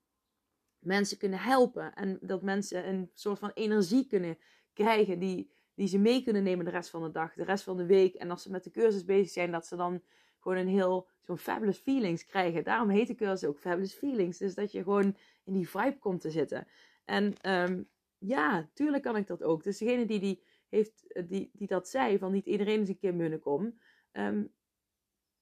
mensen 0.87 1.17
kunnen 1.17 1.39
helpen. 1.39 1.93
En 1.93 2.17
dat 2.21 2.41
mensen 2.41 2.87
een 2.87 3.09
soort 3.13 3.39
van 3.39 3.51
energie 3.53 4.07
kunnen 4.07 4.37
krijgen 4.73 5.19
die, 5.19 5.51
die 5.73 5.87
ze 5.87 5.97
mee 5.97 6.23
kunnen 6.23 6.43
nemen 6.43 6.65
de 6.65 6.71
rest 6.71 6.89
van 6.89 7.03
de 7.03 7.11
dag, 7.11 7.33
de 7.33 7.43
rest 7.43 7.63
van 7.63 7.77
de 7.77 7.85
week. 7.85 8.13
En 8.13 8.31
als 8.31 8.43
ze 8.43 8.51
met 8.51 8.63
de 8.63 8.71
cursus 8.71 9.05
bezig 9.05 9.29
zijn, 9.29 9.51
dat 9.51 9.65
ze 9.65 9.75
dan 9.75 10.01
gewoon 10.39 10.57
een 10.57 10.67
heel 10.67 11.07
zo'n 11.21 11.37
fabulous 11.37 11.77
feelings 11.77 12.25
krijgen. 12.25 12.63
Daarom 12.63 12.89
heet 12.89 13.07
de 13.07 13.15
cursus 13.15 13.49
ook 13.49 13.59
fabulous 13.59 13.93
feelings. 13.93 14.37
Dus 14.37 14.55
dat 14.55 14.71
je 14.71 14.83
gewoon 14.83 15.15
in 15.43 15.53
die 15.53 15.69
vibe 15.69 15.97
komt 15.99 16.21
te 16.21 16.31
zitten. 16.31 16.67
En 17.05 17.51
um, 17.51 17.89
ja, 18.17 18.69
tuurlijk 18.73 19.03
kan 19.03 19.15
ik 19.15 19.27
dat 19.27 19.43
ook. 19.43 19.63
Dus 19.63 19.77
degene 19.77 20.05
die, 20.05 20.19
die, 20.19 20.43
heeft, 20.69 21.03
die, 21.27 21.49
die 21.53 21.67
dat 21.67 21.89
zei, 21.89 22.17
van 22.17 22.31
niet 22.31 22.45
iedereen 22.45 22.81
is 22.81 22.89
een 22.89 22.97
Kim 22.97 23.15
Munnekom. 23.15 23.79
Um, 24.11 24.53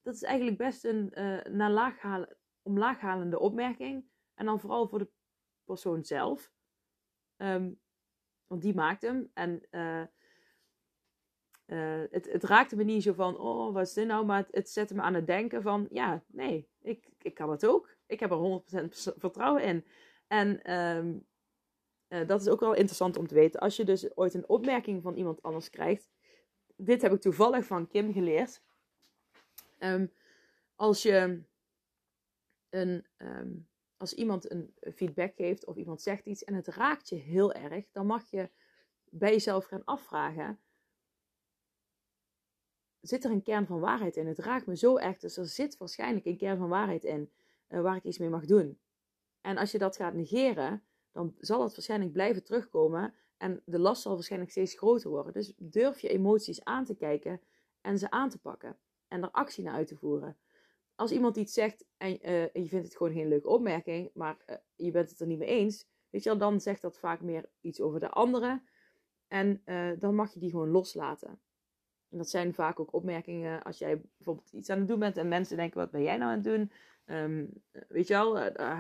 dat 0.02 0.14
is 0.16 0.24
eigenlijk 0.24 0.58
best 0.58 0.86
een 0.86 1.12
uh, 1.18 1.44
naar 1.44 1.72
laag 1.72 2.00
halen, 2.00 2.38
omlaaghalende 2.62 3.40
opmerking. 3.40 4.06
En 4.36 4.46
dan 4.46 4.60
vooral 4.60 4.88
voor 4.88 5.00
de 5.00 5.10
persoon 5.66 6.04
zelf. 6.04 6.52
Um, 7.38 7.80
want 8.48 8.62
die 8.62 8.76
maakt 8.76 9.02
hem. 9.02 9.32
En 9.34 9.62
uh, 9.72 10.04
uh, 11.66 12.04
het, 12.12 12.32
het, 12.32 12.44
raakte 12.44 12.76
me 12.76 12.84
niet 12.84 13.04
zo 13.04 13.14
van, 13.14 13.38
oh, 13.38 13.74
wat 13.74 13.88
is 13.88 13.94
dit 13.94 14.08
nou? 14.08 14.26
Maar 14.26 14.38
het, 14.38 14.48
het 14.52 14.70
zette 14.70 14.96
me 14.96 15.02
aan 15.02 15.14
het 15.14 15.28
denken 15.28 15.62
van, 15.62 15.88
ja, 15.92 16.24
nee, 16.28 16.70
ik, 16.82 17.10
ik 17.22 17.34
kan 17.34 17.50
het 17.50 17.66
ook. 17.66 17.90
Ik 18.06 18.20
heb 18.20 18.32
er 18.32 18.62
100% 18.84 18.86
vertrouwen 19.18 19.64
in. 19.64 19.86
En 20.28 20.74
um, 20.74 21.26
uh, 22.10 22.28
dat 22.28 22.42
is 22.42 22.48
ook 22.48 22.60
wel 22.60 22.74
interessant 22.74 23.18
om 23.18 23.28
te 23.28 23.36
weten. 23.36 23.60
Als 23.60 23.76
je 23.76 23.84
dus 23.84 24.18
ooit 24.18 24.34
een 24.34 24.50
opmerking 24.50 25.02
van 25.02 25.16
iemand 25.16 25.42
anders 25.42 25.70
krijgt. 25.70 26.10
Dit 26.76 27.02
heb 27.02 27.14
ik 27.14 27.22
toevallig 27.22 27.66
van 27.66 27.88
Kim 27.88 28.14
geleerd. 28.14 28.62
Um, 29.80 30.12
als 30.76 31.02
je 31.02 31.44
een, 32.70 33.06
als 34.06 34.14
iemand 34.14 34.52
een 34.52 34.74
feedback 34.94 35.36
geeft 35.36 35.66
of 35.66 35.76
iemand 35.76 36.02
zegt 36.02 36.26
iets 36.26 36.44
en 36.44 36.54
het 36.54 36.68
raakt 36.68 37.10
je 37.10 37.16
heel 37.16 37.54
erg, 37.54 37.86
dan 37.92 38.06
mag 38.06 38.30
je 38.30 38.50
bij 39.10 39.32
jezelf 39.32 39.66
gaan 39.66 39.84
afvragen: 39.84 40.60
zit 43.02 43.24
er 43.24 43.32
een 43.32 43.44
kern 43.44 43.66
van 43.66 43.80
waarheid 43.80 44.16
in? 44.16 44.28
Het 44.28 44.40
raakt 44.40 44.66
me 44.66 44.78
zo 44.78 44.98
erg, 44.98 45.18
dus 45.18 45.38
er 45.38 45.46
zit 45.46 45.78
waarschijnlijk 45.78 46.26
een 46.26 46.38
kern 46.38 46.58
van 46.58 46.70
waarheid 46.70 47.04
in 47.04 47.32
uh, 47.70 47.82
waar 47.82 47.96
ik 47.96 48.04
iets 48.04 48.18
mee 48.18 48.30
mag 48.30 48.46
doen. 48.46 48.80
En 49.42 49.58
als 49.58 49.72
je 49.72 49.78
dat 49.78 49.96
gaat 49.96 50.14
negeren, 50.14 50.84
dan 51.12 51.36
zal 51.40 51.64
het 51.64 51.76
waarschijnlijk 51.76 52.12
blijven 52.12 52.44
terugkomen 52.44 53.14
en 53.38 53.62
de 53.66 53.80
last 53.80 54.02
zal 54.02 54.14
waarschijnlijk 54.14 54.52
steeds 54.52 54.74
groter 54.74 55.10
worden. 55.10 55.34
Dus 55.34 55.54
durf 55.58 56.00
je 56.00 56.10
emoties 56.10 56.64
aan 56.64 56.86
te 56.86 56.96
kijken 56.96 57.42
en 57.82 57.98
ze 57.98 58.12
aan 58.12 58.30
te 58.30 58.40
pakken 58.40 58.78
en 59.08 59.24
er 59.24 59.32
actie 59.32 59.64
naar 59.64 59.74
uit 59.74 59.88
te 59.88 59.96
voeren 59.96 60.38
als 60.96 61.12
iemand 61.12 61.38
iets 61.38 61.54
zegt 61.54 61.86
en, 61.98 62.30
uh, 62.30 62.42
en, 62.42 62.64
je 62.64 62.68
vindt 62.68 62.86
het 62.86 62.96
gewoon 62.96 63.14
geen 63.14 63.28
leuke 63.28 63.48
opmerking, 63.48 64.10
maar 64.14 64.38
uh, 64.50 64.56
je 64.76 64.92
bent 64.92 65.10
het 65.10 65.20
er 65.20 65.28
niet 65.28 65.40
mee 65.40 65.48
eens, 65.48 65.88
weet 66.10 66.24
je 66.24 66.30
wel, 66.30 66.38
dan 66.38 66.62
zegt 66.62 66.82
dat 66.82 67.00
vaak 67.00 67.22
meer 67.22 67.50
iets 67.62 67.82
over 67.82 68.00
de 68.00 68.10
andere. 68.10 68.62
En 69.28 69.62
uh, 69.66 69.92
dan 70.00 70.16
mag 70.16 70.34
je 70.34 70.40
die 70.40 70.50
gewoon 70.50 70.70
loslaten. 70.70 71.40
En 72.10 72.18
dat 72.18 72.30
zijn 72.30 72.54
vaak 72.54 72.80
ook 72.80 72.94
opmerkingen 72.94 73.64
als 73.64 73.78
jij 73.78 74.02
bijvoorbeeld 74.18 74.52
iets 74.52 74.70
aan 74.70 74.80
het 74.80 74.88
doen 74.88 75.00
bent 75.00 75.18
en 75.18 75.28
mensen 75.28 75.58
denken: 75.58 75.80
wat 75.80 75.92
ben 75.92 76.04
jij 76.04 76.18
nou 76.18 76.30
aan 76.32 76.36
het 76.36 76.44
doen? 76.44 76.72
Um, 77.06 77.64
weet 77.88 78.08
je 78.08 78.14
wel, 78.14 78.40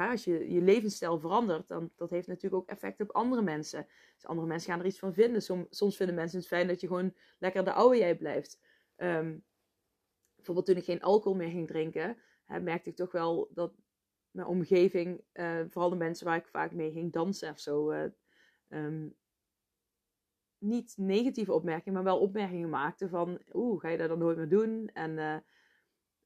als 0.09 0.23
je 0.23 0.51
je 0.51 0.61
levensstijl 0.61 1.19
verandert, 1.19 1.67
dan 1.67 1.91
dat 1.95 2.09
heeft 2.09 2.27
natuurlijk 2.27 2.61
ook 2.61 2.69
effect 2.69 3.01
op 3.01 3.11
andere 3.11 3.41
mensen. 3.41 3.87
Dus 4.15 4.25
andere 4.25 4.47
mensen 4.47 4.71
gaan 4.71 4.79
er 4.79 4.85
iets 4.85 4.99
van 4.99 5.13
vinden. 5.13 5.41
Som, 5.41 5.67
soms 5.69 5.95
vinden 5.95 6.15
mensen 6.15 6.39
het 6.39 6.47
fijn 6.47 6.67
dat 6.67 6.81
je 6.81 6.87
gewoon 6.87 7.13
lekker 7.39 7.63
de 7.63 7.73
oude 7.73 7.97
jij 7.97 8.15
blijft. 8.15 8.59
Um, 8.97 9.43
bijvoorbeeld 10.45 10.65
toen 10.65 10.77
ik 10.77 10.99
geen 10.99 11.01
alcohol 11.01 11.37
meer 11.37 11.49
ging 11.49 11.67
drinken, 11.67 12.17
hè, 12.45 12.59
merkte 12.59 12.89
ik 12.89 12.95
toch 12.95 13.11
wel 13.11 13.49
dat 13.53 13.73
mijn 14.35 14.47
omgeving, 14.47 15.21
uh, 15.33 15.59
vooral 15.69 15.89
de 15.89 15.95
mensen 15.95 16.25
waar 16.25 16.37
ik 16.37 16.47
vaak 16.47 16.71
mee 16.71 16.91
ging 16.91 17.11
dansen 17.11 17.51
of 17.51 17.59
zo, 17.59 17.91
uh, 17.91 18.03
um, 18.69 19.15
niet 20.57 20.93
negatieve 20.97 21.53
opmerkingen, 21.53 21.93
maar 21.93 22.13
wel 22.13 22.19
opmerkingen 22.19 22.69
maakten 22.69 23.09
van, 23.09 23.41
oeh, 23.53 23.81
ga 23.81 23.89
je 23.89 23.97
dat 23.97 24.09
dan 24.09 24.17
nooit 24.17 24.37
meer 24.37 24.49
doen? 24.49 24.89
En 24.93 25.43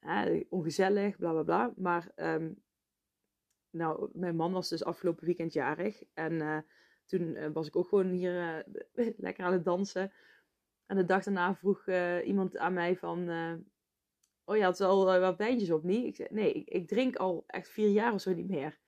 uh, 0.01 0.41
ongezellig, 0.49 1.17
bla 1.17 1.31
bla 1.31 1.43
bla. 1.43 1.73
Maar 1.75 2.11
um, 2.15 2.63
nou, 3.69 4.09
mijn 4.13 4.35
man 4.35 4.51
was 4.51 4.69
dus 4.69 4.83
afgelopen 4.83 5.25
weekend 5.25 5.53
jarig 5.53 6.03
en 6.13 6.65
toen 7.05 7.53
was 7.53 7.67
ik 7.67 7.75
ook 7.75 7.87
gewoon 7.87 8.09
hier 8.09 8.65
lekker 9.17 9.43
aan 9.43 9.53
het 9.53 9.65
dansen. 9.65 10.11
En 10.85 10.95
de 10.95 11.05
dag 11.05 11.23
daarna 11.23 11.55
vroeg 11.55 11.87
iemand 12.23 12.57
aan 12.57 12.73
mij 12.73 12.97
van, 12.97 13.29
Oh 14.49 14.57
ja, 14.57 14.67
het 14.67 14.81
al 14.81 15.19
wat 15.19 15.37
wijntjes 15.37 15.71
op, 15.71 15.83
niet? 15.83 16.19
Ik 16.19 16.31
nee, 16.31 16.53
ik, 16.53 16.69
ik, 16.69 16.87
drink 16.87 17.15
al 17.15 17.43
echt 17.47 17.69
vier 17.69 17.89
jaar 17.89 18.13
of 18.13 18.21
zo 18.21 18.33
niet 18.33 18.49
meer. 18.49 18.79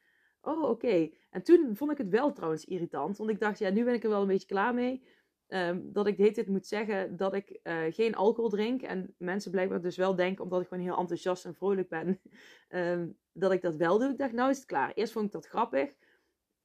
Oh, 0.42 0.70
oké. 0.70 1.10
En 1.30 1.44
toen 1.44 1.76
vond 1.76 1.92
ik 1.92 1.98
het 1.98 2.10
wel 2.10 2.34
trouwens 2.34 2.66
irritant. 2.66 3.18
Want 3.18 3.30
ik 3.30 3.40
dacht, 3.40 3.60
ja, 3.60 3.70
nu 3.70 3.84
ben 3.84 3.94
ik 3.94 4.04
er 4.04 4.10
wel 4.10 4.22
een 4.22 4.28
beetje 4.28 4.48
klaar 4.48 4.74
mee. 4.74 5.04
Um, 5.48 5.94
dat 5.94 6.08
ik 6.08 6.16
de 6.18 6.22
hele 6.22 6.34
tijd 6.34 6.48
moet 6.48 6.68
zeggen 6.68 7.18
dat 7.18 7.34
ik 7.34 7.60
uh, 7.64 7.84
geen 7.90 8.16
alcohol 8.16 8.50
drink. 8.50 8.82
En 8.82 9.16
mensen 9.18 9.52
blijkbaar 9.52 9.82
dus 9.82 9.98
wel 9.98 10.16
denken, 10.16 10.44
omdat 10.44 10.62
ik 10.62 10.68
gewoon 10.68 10.84
heel 10.84 10.98
enthousiast 10.98 11.46
en 11.46 11.56
vrolijk 11.56 11.90
ben, 11.90 12.22
um, 12.70 13.18
dat 13.32 13.52
ik 13.52 13.62
dat 13.62 13.76
wel 13.76 14.00
doe. 14.00 14.10
Ik 14.10 14.18
dacht, 14.18 14.34
nou 14.34 14.50
is 14.50 14.58
het 14.58 14.66
klaar. 14.66 14.92
Eerst 14.94 15.14
vond 15.14 15.26
ik 15.26 15.32
dat 15.32 15.48
grappig. 15.48 15.96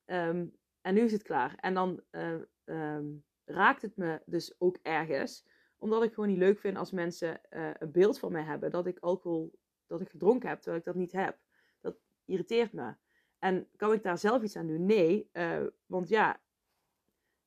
Um, 0.07 0.57
en 0.81 0.95
nu 0.95 1.01
is 1.01 1.13
het 1.13 1.23
klaar. 1.23 1.55
En 1.61 1.75
dan 1.75 2.03
uh, 2.11 2.99
raakt 3.45 3.83
het 3.83 3.97
me 3.97 4.23
dus 4.27 4.55
ook 4.59 4.79
ergens 4.83 5.45
omdat 5.79 6.03
ik 6.03 6.15
gewoon 6.15 6.29
niet 6.29 6.39
leuk 6.39 6.59
vind 6.59 6.77
als 6.77 6.91
mensen 6.91 7.41
uh, 7.51 7.71
een 7.79 7.91
beeld 7.91 8.19
van 8.19 8.33
mij 8.33 8.43
hebben 8.43 8.71
dat 8.71 8.87
ik 8.87 8.99
alcohol, 8.99 9.59
dat 9.87 10.01
ik 10.01 10.09
gedronken 10.09 10.49
heb, 10.49 10.59
terwijl 10.59 10.79
ik 10.79 10.87
dat 10.87 10.95
niet 10.95 11.13
heb. 11.13 11.39
Dat 11.81 11.97
irriteert 12.25 12.73
me. 12.73 12.95
En 13.39 13.69
kan 13.77 13.93
ik 13.93 14.03
daar 14.03 14.19
zelf 14.19 14.43
iets 14.43 14.57
aan 14.57 14.67
doen? 14.67 14.87
Nee, 14.87 15.31
uh, 15.33 15.67
want 15.87 16.09
ja, 16.09 16.41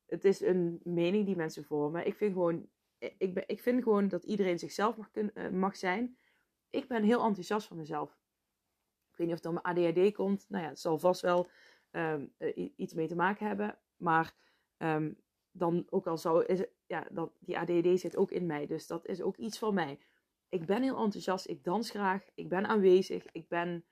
het 0.05 0.25
is 0.25 0.41
een 0.41 0.79
mening 0.83 1.25
die 1.25 1.35
mensen 1.35 1.63
vormen. 1.63 2.05
Ik 2.05 2.15
vind 2.15 2.33
gewoon, 2.33 2.69
ik, 2.97 3.33
ben, 3.33 3.43
ik 3.47 3.61
vind 3.61 3.83
gewoon 3.83 4.07
dat 4.07 4.23
iedereen 4.23 4.59
zichzelf 4.59 4.97
mag, 4.97 5.11
kun, 5.11 5.31
mag 5.51 5.77
zijn. 5.77 6.17
ik 6.69 6.87
ben 6.87 7.03
heel 7.03 7.23
enthousiast 7.23 7.67
van 7.67 7.77
mezelf. 7.77 8.19
Ik 9.11 9.15
weet 9.15 9.27
niet 9.27 9.35
of 9.35 9.41
door 9.41 9.61
mijn 9.63 9.93
ADHD 9.93 10.13
komt. 10.13 10.45
Nou 10.49 10.63
ja, 10.63 10.69
het 10.69 10.79
zal 10.79 10.99
vast 10.99 11.21
wel 11.21 11.49
ehm, 11.91 12.25
eh, 12.37 12.69
iets 12.75 12.93
mee 12.93 13.07
te 13.07 13.15
maken 13.15 13.47
hebben. 13.47 13.79
Maar 13.97 14.33
ehm, 14.77 15.11
dan 15.51 15.87
ook 15.89 16.07
al 16.07 16.17
zo 16.17 16.39
is 16.39 16.65
ja, 16.85 17.07
dat, 17.11 17.31
die 17.39 17.57
ADHD 17.57 17.99
zit 17.99 18.15
ook 18.15 18.31
in 18.31 18.45
mij. 18.45 18.65
Dus 18.65 18.87
dat 18.87 19.05
is 19.05 19.21
ook 19.21 19.37
iets 19.37 19.57
van 19.57 19.73
mij. 19.73 19.99
Ik 20.49 20.65
ben 20.65 20.81
heel 20.81 20.97
enthousiast. 20.97 21.47
Ik 21.47 21.63
dans 21.63 21.89
graag. 21.89 22.29
Ik 22.33 22.49
ben 22.49 22.67
aanwezig. 22.67 23.25
Ik 23.31 23.47
ben, 23.47 23.85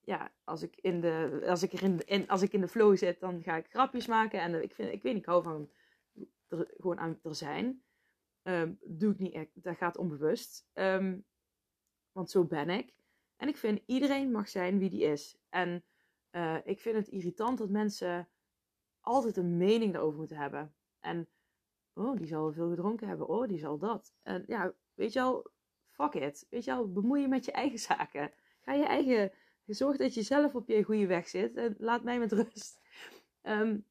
ja, 0.00 0.32
als 0.44 0.62
ik 0.62 0.76
in 0.76 1.00
de, 1.00 1.44
als 1.46 1.62
ik 1.62 1.72
er 1.72 2.08
in, 2.08 2.28
als 2.28 2.42
ik 2.42 2.52
in 2.52 2.60
de 2.60 2.68
flow 2.68 2.96
zit, 2.96 3.20
dan 3.20 3.42
ga 3.42 3.56
ik 3.56 3.70
grapjes 3.70 4.06
maken. 4.06 4.40
En 4.40 4.62
ik, 4.62 4.74
vind, 4.74 4.92
ik 4.92 5.02
weet 5.02 5.12
niet, 5.12 5.22
ik 5.22 5.28
hou 5.28 5.42
van 5.42 5.70
er, 6.48 6.74
gewoon 6.76 6.98
aan 6.98 7.18
er 7.22 7.34
zijn. 7.34 7.82
Um, 8.42 8.78
doe 8.84 9.12
ik 9.12 9.18
niet 9.18 9.34
echt, 9.34 9.50
dat 9.62 9.76
gaat 9.76 9.96
onbewust. 9.96 10.68
Um, 10.74 11.24
want 12.12 12.30
zo 12.30 12.44
ben 12.44 12.70
ik. 12.70 12.94
En 13.36 13.48
ik 13.48 13.56
vind 13.56 13.82
iedereen 13.86 14.30
mag 14.30 14.48
zijn 14.48 14.78
wie 14.78 14.90
die 14.90 15.02
is. 15.02 15.38
En 15.48 15.84
uh, 16.30 16.56
ik 16.64 16.80
vind 16.80 16.96
het 16.96 17.08
irritant 17.08 17.58
dat 17.58 17.68
mensen 17.68 18.28
altijd 19.08 19.36
een 19.36 19.56
mening 19.56 19.92
daarover 19.92 20.18
moeten 20.18 20.36
hebben. 20.36 20.74
En, 21.00 21.28
oh, 21.92 22.16
die 22.16 22.26
zal 22.26 22.52
veel 22.52 22.68
gedronken 22.68 23.08
hebben. 23.08 23.28
Oh, 23.28 23.48
die 23.48 23.58
zal 23.58 23.78
dat. 23.78 24.14
En 24.22 24.44
ja, 24.46 24.72
weet 24.94 25.12
je 25.12 25.18
wel, 25.18 25.50
fuck 25.90 26.14
it. 26.14 26.46
Weet 26.50 26.64
je 26.64 26.70
wel, 26.70 26.92
bemoei 26.92 27.20
je 27.20 27.28
met 27.28 27.44
je 27.44 27.52
eigen 27.52 27.78
zaken. 27.78 28.32
Ga 28.60 28.72
je 28.72 28.84
eigen, 28.84 29.32
zorg 29.66 29.96
dat 29.96 30.14
je 30.14 30.22
zelf 30.22 30.54
op 30.54 30.68
je 30.68 30.82
goede 30.82 31.06
weg 31.06 31.28
zit. 31.28 31.56
En 31.56 31.74
laat 31.78 32.02
mij 32.02 32.18
met 32.18 32.32
rust. 32.32 32.80
Um, 33.42 33.84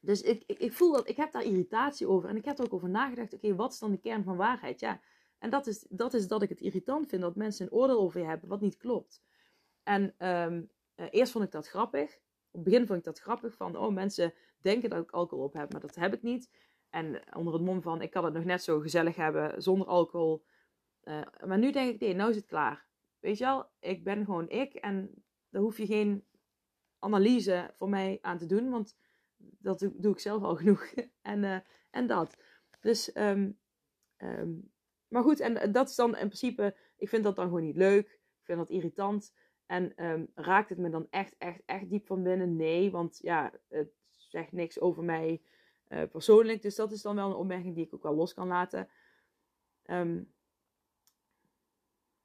dus 0.00 0.22
ik, 0.22 0.42
ik, 0.46 0.58
ik, 0.58 0.72
voel 0.72 0.92
dat, 0.92 1.08
ik 1.08 1.16
heb 1.16 1.32
daar 1.32 1.44
irritatie 1.44 2.08
over. 2.08 2.28
En 2.28 2.36
ik 2.36 2.44
heb 2.44 2.58
er 2.58 2.64
ook 2.64 2.72
over 2.72 2.88
nagedacht, 2.88 3.34
oké, 3.34 3.54
wat 3.54 3.72
is 3.72 3.78
dan 3.78 3.90
de 3.90 3.98
kern 3.98 4.24
van 4.24 4.36
waarheid? 4.36 4.80
Ja, 4.80 5.00
en 5.38 5.50
dat 5.50 5.66
is, 5.66 5.86
dat 5.88 6.14
is 6.14 6.28
dat 6.28 6.42
ik 6.42 6.48
het 6.48 6.60
irritant 6.60 7.08
vind 7.08 7.22
dat 7.22 7.36
mensen 7.36 7.66
een 7.66 7.72
oordeel 7.72 8.00
over 8.00 8.20
je 8.20 8.26
hebben 8.26 8.48
wat 8.48 8.60
niet 8.60 8.76
klopt. 8.76 9.22
En 9.82 10.14
um, 10.28 10.70
uh, 10.96 11.06
eerst 11.10 11.32
vond 11.32 11.44
ik 11.44 11.50
dat 11.50 11.68
grappig. 11.68 12.18
Het 12.58 12.66
begin 12.66 12.86
vond 12.86 12.98
ik 12.98 13.04
dat 13.04 13.18
grappig 13.18 13.54
van, 13.54 13.76
oh, 13.76 13.92
mensen 13.94 14.34
denken 14.60 14.90
dat 14.90 15.02
ik 15.02 15.10
alcohol 15.10 15.44
op 15.44 15.52
heb, 15.52 15.72
maar 15.72 15.80
dat 15.80 15.94
heb 15.94 16.14
ik 16.14 16.22
niet. 16.22 16.50
En 16.90 17.22
onder 17.36 17.52
het 17.52 17.62
mom 17.62 17.82
van, 17.82 18.02
ik 18.02 18.10
kan 18.10 18.24
het 18.24 18.34
nog 18.34 18.44
net 18.44 18.62
zo 18.62 18.80
gezellig 18.80 19.16
hebben 19.16 19.62
zonder 19.62 19.86
alcohol. 19.86 20.44
Uh, 21.04 21.20
maar 21.46 21.58
nu 21.58 21.72
denk 21.72 21.94
ik, 21.94 22.00
nee, 22.00 22.14
nou 22.14 22.30
is 22.30 22.36
het 22.36 22.46
klaar. 22.46 22.86
Weet 23.18 23.38
je 23.38 23.44
wel, 23.44 23.70
ik 23.80 24.04
ben 24.04 24.24
gewoon 24.24 24.48
ik 24.48 24.74
en 24.74 25.24
daar 25.48 25.62
hoef 25.62 25.76
je 25.76 25.86
geen 25.86 26.24
analyse 26.98 27.74
voor 27.76 27.88
mij 27.88 28.18
aan 28.20 28.38
te 28.38 28.46
doen, 28.46 28.70
want 28.70 28.96
dat 29.36 29.90
doe, 29.94 30.12
ik 30.12 30.18
zelf 30.18 30.42
al 30.42 30.56
genoeg. 30.56 30.92
en, 31.22 31.42
uh, 31.42 31.58
en 31.90 32.06
dat. 32.06 32.36
Dus, 32.80 33.16
um, 33.16 33.58
um, 34.16 34.72
maar 35.08 35.22
goed, 35.22 35.40
en 35.40 35.72
dat 35.72 35.88
is 35.88 35.94
dan 35.94 36.16
in 36.16 36.26
principe, 36.26 36.76
ik 36.96 37.08
vind 37.08 37.24
dat 37.24 37.36
dan 37.36 37.44
gewoon 37.44 37.62
niet 37.62 37.76
leuk. 37.76 38.08
Ik 38.08 38.44
vind 38.44 38.58
dat 38.58 38.70
irritant. 38.70 39.32
En 39.68 40.04
um, 40.04 40.30
raakt 40.34 40.68
het 40.68 40.78
me 40.78 40.90
dan 40.90 41.06
echt, 41.10 41.34
echt, 41.38 41.62
echt 41.66 41.90
diep 41.90 42.06
van 42.06 42.22
binnen? 42.22 42.56
Nee, 42.56 42.90
want 42.90 43.18
ja, 43.22 43.52
het 43.68 43.90
zegt 44.10 44.52
niks 44.52 44.80
over 44.80 45.04
mij 45.04 45.42
uh, 45.88 46.02
persoonlijk. 46.10 46.62
Dus 46.62 46.74
dat 46.74 46.92
is 46.92 47.02
dan 47.02 47.14
wel 47.14 47.30
een 47.30 47.36
opmerking 47.36 47.74
die 47.74 47.84
ik 47.84 47.94
ook 47.94 48.02
wel 48.02 48.14
los 48.14 48.34
kan 48.34 48.46
laten. 48.46 48.88
Um, 49.84 50.32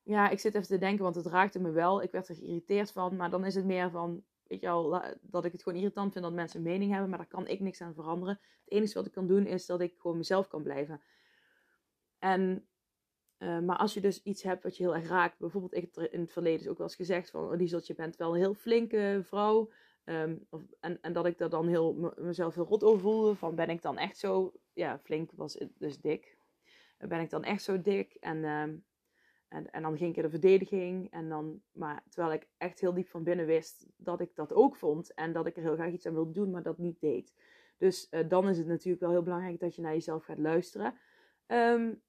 ja, 0.03 0.29
ik 0.29 0.39
zit 0.39 0.55
even 0.55 0.67
te 0.67 0.77
denken, 0.77 1.03
want 1.03 1.15
het 1.15 1.25
raakte 1.25 1.59
me 1.59 1.71
wel. 1.71 2.01
Ik 2.01 2.11
werd 2.11 2.27
er 2.27 2.35
geïrriteerd 2.35 2.91
van, 2.91 3.15
maar 3.15 3.29
dan 3.29 3.45
is 3.45 3.55
het 3.55 3.65
meer 3.65 3.89
van, 3.89 4.23
weet 4.47 4.61
je 4.61 4.69
al, 4.69 5.01
dat 5.21 5.45
ik 5.45 5.51
het 5.51 5.63
gewoon 5.63 5.79
irritant 5.79 6.11
vind 6.11 6.23
dat 6.23 6.33
mensen 6.33 6.57
een 6.57 6.71
mening 6.71 6.91
hebben, 6.91 7.09
maar 7.09 7.19
daar 7.19 7.27
kan 7.27 7.47
ik 7.47 7.59
niks 7.59 7.81
aan 7.81 7.93
veranderen. 7.93 8.39
Het 8.63 8.73
enige 8.73 8.93
wat 8.93 9.05
ik 9.05 9.11
kan 9.11 9.27
doen 9.27 9.45
is 9.45 9.65
dat 9.65 9.81
ik 9.81 9.95
gewoon 9.97 10.17
mezelf 10.17 10.47
kan 10.47 10.63
blijven. 10.63 11.01
En 12.19 12.67
uh, 13.43 13.59
maar 13.59 13.77
als 13.77 13.93
je 13.93 14.01
dus 14.01 14.23
iets 14.23 14.43
hebt 14.43 14.63
wat 14.63 14.77
je 14.77 14.83
heel 14.83 14.95
erg 14.95 15.07
raakt, 15.07 15.39
bijvoorbeeld 15.39 15.75
ik 15.75 15.81
heb 15.81 16.11
in 16.11 16.19
het 16.19 16.31
verleden 16.31 16.59
is 16.59 16.67
ook 16.67 16.77
wel 16.77 16.87
eens 16.87 16.95
gezegd 16.95 17.29
van, 17.29 17.43
oh 17.43 17.55
Lieselt, 17.55 17.87
je 17.87 17.95
bent 17.95 18.15
wel 18.15 18.33
een 18.33 18.39
heel 18.39 18.53
flinke 18.53 19.21
vrouw. 19.23 19.69
Um, 20.05 20.45
of, 20.49 20.61
en, 20.79 20.97
en 21.01 21.13
dat 21.13 21.25
ik 21.25 21.37
daar 21.37 21.49
dan 21.49 21.67
heel, 21.67 22.13
mezelf 22.17 22.55
heel 22.55 22.65
rot 22.65 22.83
over 22.83 23.01
voelde, 23.01 23.35
van 23.35 23.55
ben 23.55 23.69
ik 23.69 23.81
dan 23.81 23.97
echt 23.97 24.17
zo, 24.17 24.53
ja 24.73 24.99
flink 24.99 25.31
was 25.31 25.57
dus 25.77 25.99
dik. 25.99 26.37
Ben 26.97 27.19
ik 27.19 27.29
dan 27.29 27.43
echt 27.43 27.63
zo 27.63 27.81
dik 27.81 28.13
en, 28.13 28.43
um, 28.43 28.85
en, 29.47 29.71
en 29.71 29.81
dan 29.81 29.97
ging 29.97 30.09
ik 30.09 30.15
in 30.15 30.23
de 30.23 30.29
verdediging. 30.29 31.11
En 31.11 31.29
dan, 31.29 31.61
maar 31.71 32.03
terwijl 32.09 32.33
ik 32.33 32.47
echt 32.57 32.79
heel 32.79 32.93
diep 32.93 33.07
van 33.07 33.23
binnen 33.23 33.45
wist 33.45 33.85
dat 33.97 34.21
ik 34.21 34.35
dat 34.35 34.53
ook 34.53 34.75
vond 34.75 35.13
en 35.13 35.33
dat 35.33 35.47
ik 35.47 35.55
er 35.55 35.63
heel 35.63 35.75
graag 35.75 35.91
iets 35.91 36.05
aan 36.05 36.13
wilde 36.13 36.31
doen, 36.31 36.51
maar 36.51 36.63
dat 36.63 36.77
niet 36.77 36.99
deed. 36.99 37.33
Dus 37.77 38.07
uh, 38.11 38.29
dan 38.29 38.49
is 38.49 38.57
het 38.57 38.67
natuurlijk 38.67 39.01
wel 39.01 39.11
heel 39.11 39.23
belangrijk 39.23 39.59
dat 39.59 39.75
je 39.75 39.81
naar 39.81 39.93
jezelf 39.93 40.23
gaat 40.23 40.37
luisteren. 40.37 40.93
Um, 41.47 42.01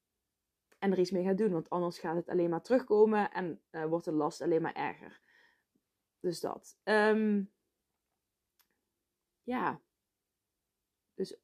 en 0.79 0.91
er 0.91 0.99
iets 0.99 1.11
mee 1.11 1.23
gaat 1.23 1.37
doen. 1.37 1.51
Want 1.51 1.69
anders 1.69 1.99
gaat 1.99 2.15
het 2.15 2.29
alleen 2.29 2.49
maar 2.49 2.61
terugkomen 2.61 3.31
en 3.31 3.61
uh, 3.71 3.85
wordt 3.85 4.05
de 4.05 4.11
last 4.11 4.41
alleen 4.41 4.61
maar 4.61 4.73
erger. 4.73 5.21
Dus 6.19 6.39
dat. 6.39 6.77
Um, 6.83 7.51
ja. 9.43 9.81
Dus 11.13 11.37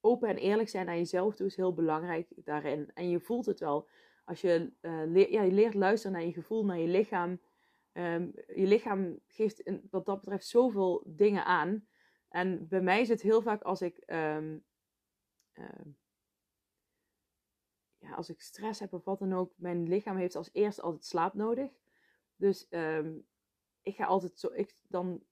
open 0.00 0.28
en 0.28 0.36
eerlijk 0.36 0.68
zijn 0.68 0.86
naar 0.86 0.96
jezelf 0.96 1.34
toe 1.34 1.46
is 1.46 1.56
heel 1.56 1.74
belangrijk 1.74 2.28
daarin. 2.36 2.90
En 2.94 3.10
je 3.10 3.20
voelt 3.20 3.46
het 3.46 3.60
wel. 3.60 3.88
Als 4.24 4.40
je, 4.40 4.72
uh, 4.80 5.02
leer, 5.06 5.32
ja, 5.32 5.42
je 5.42 5.52
leert 5.52 5.74
luisteren 5.74 6.16
naar 6.16 6.26
je 6.26 6.32
gevoel, 6.32 6.64
naar 6.64 6.78
je 6.78 6.88
lichaam. 6.88 7.40
Um, 7.92 8.32
je 8.34 8.66
lichaam 8.66 9.20
geeft 9.26 9.62
wat 9.90 10.06
dat 10.06 10.20
betreft 10.20 10.46
zoveel 10.46 11.02
dingen 11.06 11.44
aan. 11.44 11.86
En 12.28 12.68
bij 12.68 12.80
mij 12.80 13.00
is 13.00 13.08
het 13.08 13.22
heel 13.22 13.42
vaak 13.42 13.62
als 13.62 13.82
ik 13.82 14.02
ja, 14.06 14.62
als 18.14 18.30
ik 18.30 18.40
stress 18.40 18.80
heb 18.80 18.92
of 18.92 19.04
wat 19.04 19.18
dan 19.18 19.32
ook, 19.32 19.52
mijn 19.56 19.88
lichaam 19.88 20.16
heeft 20.16 20.36
als 20.36 20.50
eerste 20.52 20.82
altijd 20.82 21.04
slaap 21.04 21.34
nodig. 21.34 21.70
Dus 22.36 22.66
um, 22.70 23.26
ik 23.82 23.94
ga 23.94 24.04
altijd 24.04 24.38
zo, 24.38 24.50
ik 24.52 24.76
dan, 24.88 25.22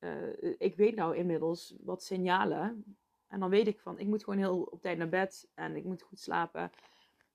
uh, 0.00 0.52
ik 0.58 0.76
weet 0.76 0.94
nou 0.94 1.16
inmiddels 1.16 1.74
wat 1.80 2.02
signalen. 2.02 2.84
En 3.28 3.40
dan 3.40 3.50
weet 3.50 3.66
ik 3.66 3.80
van, 3.80 3.98
ik 3.98 4.06
moet 4.06 4.24
gewoon 4.24 4.38
heel 4.38 4.62
op 4.62 4.82
tijd 4.82 4.98
naar 4.98 5.08
bed 5.08 5.50
en 5.54 5.76
ik 5.76 5.84
moet 5.84 6.02
goed 6.02 6.20
slapen. 6.20 6.70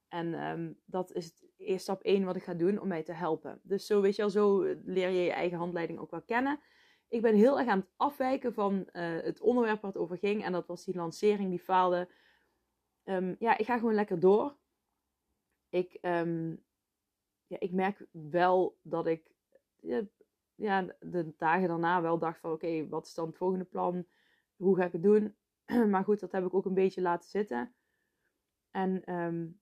En 0.07 0.33
um, 0.33 0.79
dat 0.85 1.11
is 1.11 1.25
het, 1.25 1.45
eerst 1.57 1.83
stap 1.83 2.01
1 2.01 2.25
wat 2.25 2.35
ik 2.35 2.43
ga 2.43 2.53
doen 2.53 2.79
om 2.79 2.87
mij 2.87 3.03
te 3.03 3.13
helpen. 3.13 3.59
Dus 3.63 3.85
zo 3.85 4.01
weet 4.01 4.15
je 4.15 4.23
al, 4.23 4.29
zo 4.29 4.61
leer 4.85 5.09
je 5.09 5.21
je 5.21 5.31
eigen 5.31 5.57
handleiding 5.57 5.99
ook 5.99 6.11
wel 6.11 6.21
kennen. 6.21 6.59
Ik 7.07 7.21
ben 7.21 7.35
heel 7.35 7.59
erg 7.59 7.67
aan 7.67 7.79
het 7.79 7.89
afwijken 7.95 8.53
van 8.53 8.73
uh, 8.93 9.21
het 9.21 9.41
onderwerp 9.41 9.81
waar 9.81 9.91
het 9.91 10.01
over 10.01 10.17
ging. 10.17 10.43
En 10.43 10.51
dat 10.51 10.67
was 10.67 10.85
die 10.85 10.95
lancering 10.95 11.49
die 11.49 11.59
faalde. 11.59 12.09
Um, 13.03 13.35
ja, 13.39 13.57
ik 13.57 13.65
ga 13.65 13.77
gewoon 13.77 13.93
lekker 13.93 14.19
door 14.19 14.57
ik, 15.69 15.97
um, 16.01 16.63
ja, 17.47 17.59
ik 17.59 17.71
merk 17.71 18.05
wel 18.11 18.77
dat 18.81 19.07
ik 19.07 19.31
ja, 20.55 20.95
de 20.99 21.33
dagen 21.37 21.67
daarna 21.67 22.01
wel 22.01 22.17
dacht 22.17 22.39
van 22.39 22.51
oké, 22.51 22.87
wat 22.87 23.05
is 23.05 23.13
dan 23.13 23.27
het 23.27 23.37
volgende 23.37 23.65
plan? 23.65 24.05
Hoe 24.55 24.75
ga 24.75 24.85
ik 24.85 24.91
het 24.91 25.03
doen? 25.03 25.35
maar 25.91 26.03
goed, 26.03 26.19
dat 26.19 26.31
heb 26.31 26.45
ik 26.45 26.53
ook 26.53 26.65
een 26.65 26.73
beetje 26.73 27.01
laten 27.01 27.29
zitten. 27.29 27.73
En 28.71 29.13
um, 29.13 29.59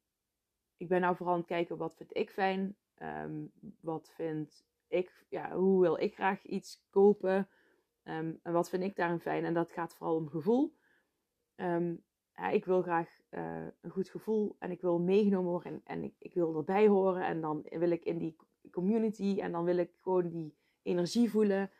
ik 0.77 0.87
ben 0.87 1.01
nou 1.01 1.15
vooral 1.15 1.33
aan 1.33 1.39
het 1.39 1.49
kijken 1.49 1.77
wat 1.77 1.95
vind 1.95 2.15
ik 2.15 2.29
fijn. 2.29 2.75
Um, 3.01 3.51
wat 3.79 4.11
vind 4.15 4.65
ik, 4.87 5.25
ja, 5.29 5.51
hoe 5.51 5.81
wil 5.81 5.97
ik 5.97 6.13
graag 6.13 6.43
iets 6.43 6.85
kopen? 6.89 7.49
en 8.03 8.39
wat 8.43 8.69
vind 8.69 8.83
ik 8.83 8.95
daarin 8.95 9.19
fijn? 9.19 9.45
En 9.45 9.53
dat 9.53 9.71
gaat 9.71 9.95
vooral 9.95 10.15
om 10.15 10.29
gevoel. 10.29 10.77
Ja, 12.37 12.49
ik 12.49 12.65
wil 12.65 12.81
graag 12.81 13.09
uh, 13.31 13.67
een 13.81 13.89
goed 13.89 14.09
gevoel 14.09 14.55
en 14.59 14.71
ik 14.71 14.81
wil 14.81 14.99
meegenomen 14.99 15.51
worden 15.51 15.71
en, 15.71 15.81
en 15.83 16.03
ik, 16.03 16.13
ik, 16.19 16.33
wil 16.33 16.57
erbij 16.57 16.87
horen 16.87 17.25
en 17.25 17.41
dan 17.41 17.65
wil 17.69 17.91
ik 17.91 18.03
in 18.03 18.17
die 18.17 18.35
community 18.71 19.37
en 19.39 19.51
dan 19.51 19.63
wil 19.63 19.77
ik 19.77 19.91
gewoon 20.01 20.29
die 20.29 20.55
energie 20.81 21.29
voelen. 21.29 21.71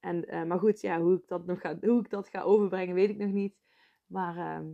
En, 0.00 0.34
uh, 0.34 0.44
maar 0.44 0.58
goed, 0.58 0.80
ja, 0.80 1.00
hoe 1.00 1.16
ik 1.16 1.28
dat 1.28 1.46
nog 1.46 1.60
ga, 1.60 1.78
hoe 1.80 2.00
ik 2.00 2.10
dat 2.10 2.28
ga 2.28 2.42
overbrengen, 2.42 2.94
weet 2.94 3.08
ik 3.08 3.16
nog 3.16 3.30
niet. 3.30 3.56
Maar 4.06 4.64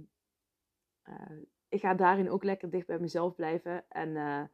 uh, 1.09 1.39
ik 1.69 1.81
ga 1.81 1.95
daarin 1.95 2.31
ook 2.31 2.45
lekker 2.45 2.71
dicht 2.71 2.87
bij 2.87 2.99
mezelf 2.99 3.35
blijven. 3.35 3.89
En 3.89 4.51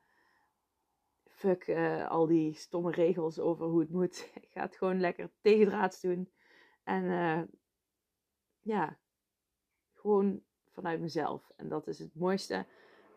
fuck 1.27 1.71
al 2.09 2.27
die 2.27 2.55
stomme 2.55 2.91
regels 2.91 3.39
over 3.39 3.67
hoe 3.67 3.81
het 3.81 3.91
moet. 3.91 4.31
Ik 4.41 4.49
ga 4.51 4.63
het 4.63 4.77
gewoon 4.77 5.01
lekker 5.01 5.31
tegendraads 5.41 6.01
doen. 6.01 6.31
En 6.85 7.05
ja, 8.61 8.99
gewoon 9.93 10.43
vanuit 10.81 11.01
mezelf. 11.01 11.53
En 11.57 11.69
dat 11.69 11.87
is 11.87 11.99
het 11.99 12.11
mooiste 12.13 12.65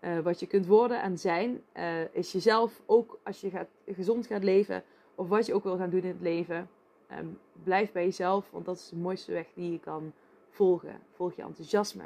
uh, 0.02 0.20
wat 0.20 0.40
je 0.40 0.48
kunt 0.48 0.66
worden 0.68 1.02
en 1.02 1.18
zijn. 1.18 1.62
Uh, 1.74 2.14
is 2.14 2.32
jezelf 2.32 2.82
ook 2.86 3.20
als 3.24 3.42
je 3.42 3.50
gaat, 3.50 3.68
gezond 3.86 4.28
gaat 4.28 4.44
leven. 4.44 4.84
Of 5.16 5.28
wat 5.28 5.46
je 5.46 5.54
ook 5.54 5.64
wil 5.64 5.78
gaan 5.78 5.90
doen 5.90 6.02
in 6.02 6.08
het 6.08 6.22
leven. 6.22 6.70
Um, 7.12 7.40
blijf 7.64 7.92
bij 7.92 8.04
jezelf. 8.04 8.52
Want 8.52 8.66
dat 8.66 8.76
is 8.76 8.90
de 8.90 8.96
mooiste 8.96 9.32
weg 9.32 9.48
die 9.54 9.72
je 9.72 9.80
kan 9.80 10.14
volgen. 10.50 11.00
Volg 11.12 11.36
je 11.36 11.42
enthousiasme. 11.42 12.04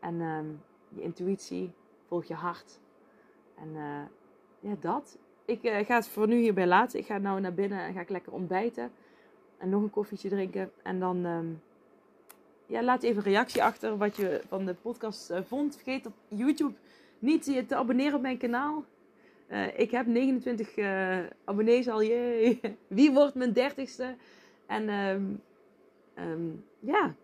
En 0.00 0.20
um, 0.20 0.60
je 0.88 1.02
intuïtie. 1.02 1.72
Volg 2.06 2.24
je 2.24 2.34
hart. 2.34 2.80
En 3.54 3.68
uh, 3.68 4.02
ja, 4.60 4.76
dat. 4.80 5.18
Ik 5.44 5.60
ga 5.62 5.94
het 5.94 6.08
voor 6.08 6.26
nu 6.26 6.36
hierbij 6.40 6.66
laten. 6.66 6.98
Ik 6.98 7.06
ga 7.06 7.18
nou 7.18 7.40
naar 7.40 7.54
binnen 7.54 7.78
en 7.78 7.92
ga 7.92 8.00
ik 8.00 8.08
lekker 8.08 8.32
ontbijten. 8.32 8.90
En 9.58 9.68
nog 9.68 9.82
een 9.82 9.90
koffietje 9.90 10.28
drinken. 10.28 10.70
En 10.82 11.00
dan... 11.00 11.24
Um, 11.24 11.62
ja, 12.68 12.82
laat 12.82 13.02
even 13.02 13.16
een 13.16 13.32
reactie 13.32 13.62
achter 13.62 13.96
wat 13.96 14.16
je 14.16 14.40
van 14.48 14.64
de 14.64 14.74
podcast 14.74 15.30
uh, 15.30 15.38
vond. 15.46 15.74
Vergeet 15.74 16.06
op 16.06 16.12
YouTube 16.28 16.74
niet 17.18 17.46
je 17.46 17.66
te 17.66 17.76
abonneren 17.76 18.14
op 18.14 18.20
mijn 18.20 18.38
kanaal. 18.38 18.84
Uh, 19.50 19.78
ik 19.78 19.90
heb 19.90 20.06
29 20.06 20.76
uh, 20.76 21.18
abonnees 21.44 21.88
al. 21.88 22.02
Jee. 22.02 22.60
Wie 22.86 23.12
wordt 23.12 23.34
mijn 23.34 23.52
dertigste? 23.52 24.14
En 24.66 24.88
um, 24.88 25.40
um, 26.18 26.64
ja, 26.80 27.14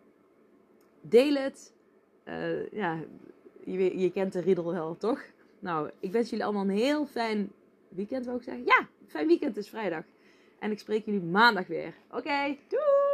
deel 1.01 1.35
het. 1.35 1.73
Ja, 2.73 2.99
je, 3.65 3.99
je, 3.99 4.13
kent 4.13 4.33
de 4.33 4.41
riddle 4.41 4.73
wel, 4.73 4.97
toch? 4.97 5.23
Nou, 5.59 5.91
ik 6.01 6.13
wens 6.13 6.31
jullie 6.31 6.45
allemaal 6.45 6.63
een 6.63 6.71
heel 6.71 7.07
fijn 7.07 7.53
weekend, 7.89 8.25
wou 8.25 8.37
ik 8.39 8.45
zeggen. 8.45 8.65
Ja, 8.65 8.89
fijn 9.07 9.27
weekend, 9.27 9.57
het 9.57 9.65
is 9.65 9.71
vrijdag. 9.71 10.05
En 10.59 10.71
ik 10.71 10.79
spreek 10.79 11.05
jullie 11.05 11.21
maandag 11.21 11.67
weer. 11.67 11.95
Oké, 12.11 12.57
doeg! 12.69 13.14